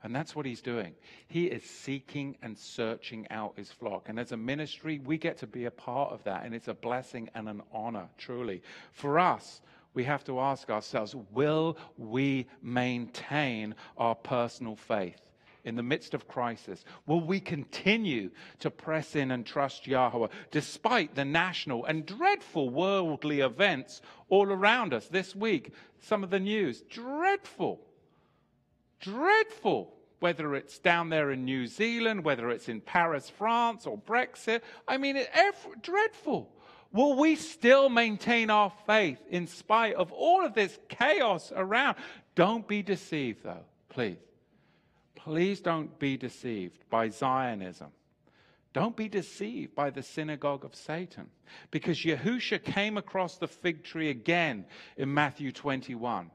[0.03, 0.95] And that's what he's doing.
[1.29, 4.09] He is seeking and searching out his flock.
[4.09, 6.45] And as a ministry, we get to be a part of that.
[6.45, 8.61] And it's a blessing and an honor, truly.
[8.91, 9.61] For us,
[9.95, 15.21] we have to ask ourselves will we maintain our personal faith?
[15.65, 16.85] In the midst of crisis?
[17.07, 23.41] Will we continue to press in and trust Yahweh despite the national and dreadful worldly
[23.41, 25.73] events all around us this week?
[26.01, 27.81] Some of the news, dreadful,
[29.01, 29.95] dreadful.
[30.21, 34.61] Whether it's down there in New Zealand, whether it's in Paris, France, or Brexit.
[34.87, 35.29] I mean, it,
[35.83, 36.49] dreadful.
[36.93, 41.97] Will we still maintain our faith in spite of all of this chaos around?
[42.37, 44.19] Don't be deceived, though, please.
[45.15, 47.89] Please don't be deceived by Zionism.
[48.73, 51.29] Don't be deceived by the synagogue of Satan.
[51.71, 54.65] Because Yahusha came across the fig tree again
[54.97, 56.31] in Matthew 21.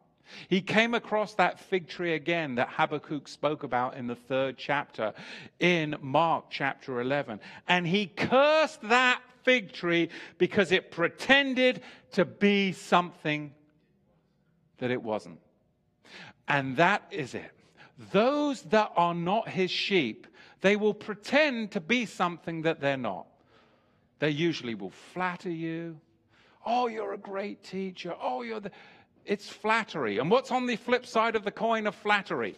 [0.49, 5.13] He came across that fig tree again that Habakkuk spoke about in the third chapter
[5.59, 7.39] in Mark chapter 11.
[7.67, 11.81] And he cursed that fig tree because it pretended
[12.11, 13.53] to be something
[14.79, 15.39] that it wasn't.
[16.47, 17.51] And that is it.
[18.11, 20.27] Those that are not his sheep,
[20.61, 23.27] they will pretend to be something that they're not.
[24.19, 25.99] They usually will flatter you.
[26.65, 28.13] Oh, you're a great teacher.
[28.21, 28.71] Oh, you're the.
[29.25, 30.19] It's flattery.
[30.19, 32.55] And what's on the flip side of the coin of flattery?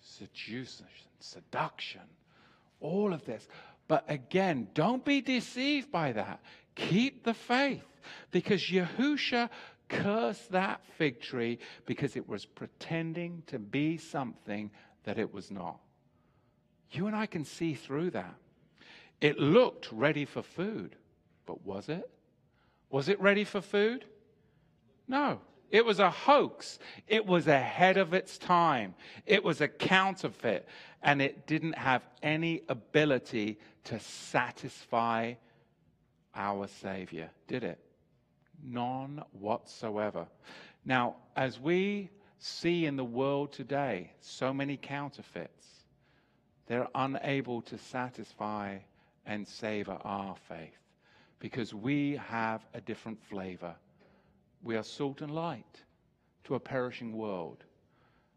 [0.00, 0.86] Seduction,
[1.18, 2.02] seduction,
[2.80, 3.48] all of this.
[3.88, 6.40] But again, don't be deceived by that.
[6.74, 7.82] Keep the faith
[8.30, 9.50] because Yahusha
[9.90, 14.70] cursed that fig tree because it was pretending to be something
[15.04, 15.78] that it was not.
[16.92, 18.34] You and I can see through that.
[19.20, 20.96] It looked ready for food,
[21.44, 22.08] but was it?
[22.88, 24.06] Was it ready for food?
[25.06, 25.40] No.
[25.70, 26.78] It was a hoax.
[27.06, 28.94] It was ahead of its time.
[29.24, 30.66] It was a counterfeit.
[31.02, 35.34] And it didn't have any ability to satisfy
[36.34, 37.78] our Savior, did it?
[38.62, 40.26] None whatsoever.
[40.84, 45.66] Now, as we see in the world today, so many counterfeits,
[46.66, 48.78] they're unable to satisfy
[49.26, 50.78] and savor our faith
[51.38, 53.74] because we have a different flavor
[54.62, 55.82] We are salt and light
[56.44, 57.64] to a perishing world.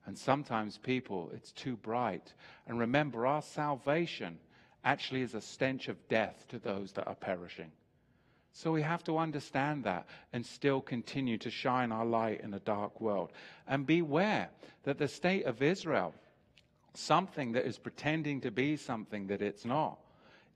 [0.05, 2.33] And sometimes people, it's too bright.
[2.67, 4.39] And remember, our salvation
[4.83, 7.71] actually is a stench of death to those that are perishing.
[8.53, 12.59] So we have to understand that and still continue to shine our light in a
[12.59, 13.31] dark world.
[13.67, 14.49] And beware
[14.83, 16.13] that the state of Israel,
[16.93, 19.97] something that is pretending to be something that it's not,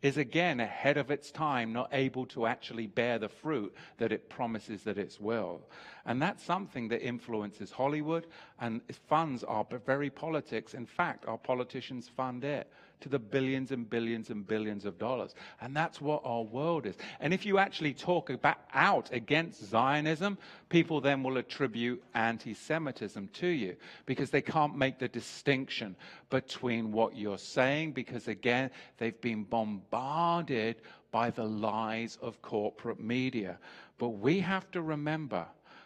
[0.03, 4.30] is again ahead of its time, not able to actually bear the fruit that it
[4.30, 5.60] promises that it will.
[6.06, 8.28] And that's something that influences Hollywood
[8.60, 10.76] and funds our very politics.
[10.76, 12.72] In fact, our politicians fund it
[13.02, 15.36] to the billions and billions and billions of dollars.
[15.61, 16.95] And that's what our world is.
[17.19, 20.38] And if you actually talk about, out against Zionism,
[20.69, 23.76] people then will attribute anti Semitism to you
[24.06, 25.95] because they can't make the distinction
[26.30, 30.78] between what you're saying because, again, they've been bombarded
[31.11, 33.57] by the lies of corporate media.
[33.98, 35.45] But we have to remember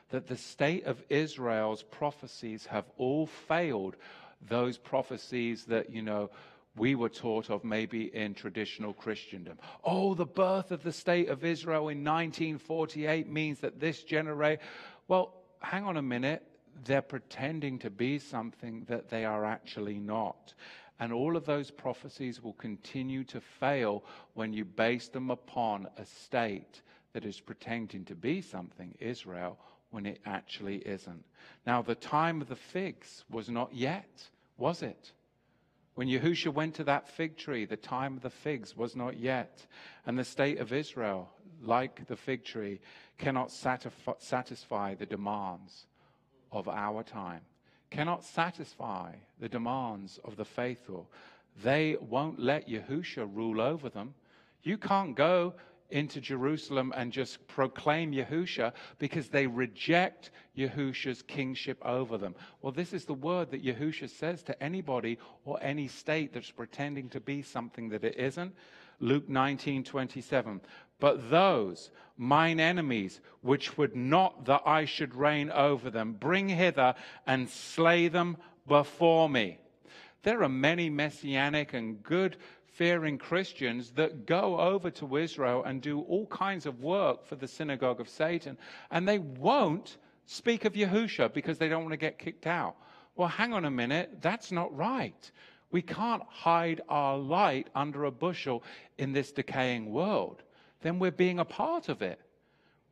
[0.10, 3.96] that the state of Israel's prophecies have all failed.
[4.48, 6.30] Those prophecies that, you know,
[6.78, 9.60] we were taught of maybe in traditional Christendom.
[9.84, 14.64] Oh, the birth of the state of Israel in 1948 means that this generation.
[15.08, 16.44] Well, hang on a minute.
[16.86, 20.54] They're pretending to be something that they are actually not.
[21.00, 24.04] And all of those prophecies will continue to fail
[24.34, 26.82] when you base them upon a state
[27.14, 29.58] that is pretending to be something, Israel,
[29.90, 31.26] when it actually isn't.
[31.66, 35.12] Now, the time of the figs was not yet, was it?
[36.02, 39.68] When Yahusha went to that fig tree, the time of the figs was not yet.
[40.08, 41.30] And the state of Israel,
[41.62, 42.80] like the fig tree,
[43.20, 45.86] cannot satisfy the demands
[46.52, 47.42] of our time,
[47.92, 51.08] cannot satisfy the demands of the faithful.
[51.64, 54.16] They won't let Yahusha rule over them.
[54.64, 55.54] You can't go
[55.92, 62.36] into Jerusalem and just proclaim Yahusha because they reject Yahusha's kingship over them.
[62.62, 67.10] Well, this is the word that Yahusha says to anybody or any state that's pretending
[67.10, 68.54] to be something that it isn't.
[69.00, 70.62] Luke 19, 27.
[71.00, 76.94] But those, mine enemies, which would not that I should reign over them, bring hither
[77.26, 78.38] and slay them
[78.68, 79.58] before me.
[80.24, 82.38] There are many messianic and good
[82.72, 87.48] fearing Christians that go over to Israel and do all kinds of work for the
[87.48, 88.58] synagogue of Satan,
[88.90, 92.76] and they won't speak of Yahusha because they don't want to get kicked out.
[93.16, 95.32] Well, hang on a minute, that's not right.
[95.72, 98.64] We can't hide our light under a bushel
[98.98, 100.44] in this decaying world.
[100.82, 102.20] Then we're being a part of it.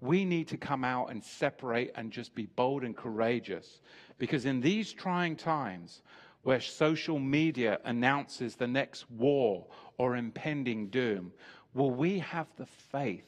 [0.02, 3.82] We need to come out and separate and just be bold and courageous.
[4.18, 6.02] Because in these trying times,
[6.44, 9.66] where social media announces the next war
[9.98, 11.32] or impending doom,
[11.74, 13.26] will we have the faith?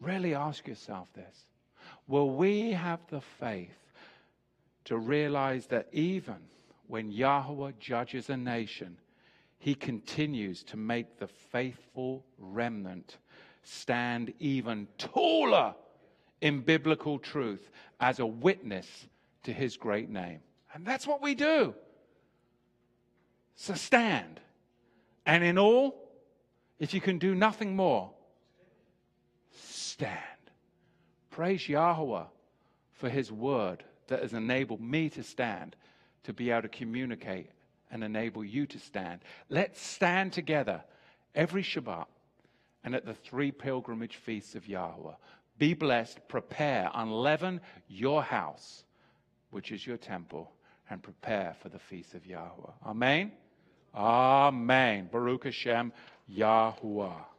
[0.00, 1.46] Really ask yourself this.
[2.08, 3.78] Will we have the faith
[4.84, 6.38] to realize that even
[6.88, 8.96] when Yahweh judges a nation,
[9.58, 13.18] he continues to make the faithful remnant
[13.62, 15.74] stand even taller
[16.40, 17.70] in biblical truth
[18.00, 19.06] as a witness
[19.44, 20.40] to his great name.
[20.74, 21.74] And that's what we do.
[23.62, 24.40] So stand.
[25.24, 25.94] And in all,
[26.80, 28.10] if you can do nothing more,
[29.56, 30.18] stand.
[31.30, 32.24] Praise Yahweh
[32.90, 35.76] for his word that has enabled me to stand,
[36.24, 37.50] to be able to communicate
[37.92, 39.20] and enable you to stand.
[39.48, 40.82] Let's stand together
[41.32, 42.06] every Shabbat
[42.82, 45.14] and at the three pilgrimage feasts of Yahweh.
[45.58, 48.82] Be blessed, prepare, unleaven your house,
[49.50, 50.50] which is your temple,
[50.90, 52.72] and prepare for the feast of Yahweh.
[52.84, 53.30] Amen.
[53.94, 55.08] Amen.
[55.12, 55.92] Baruch Hashem,
[56.30, 57.31] Yahuwah.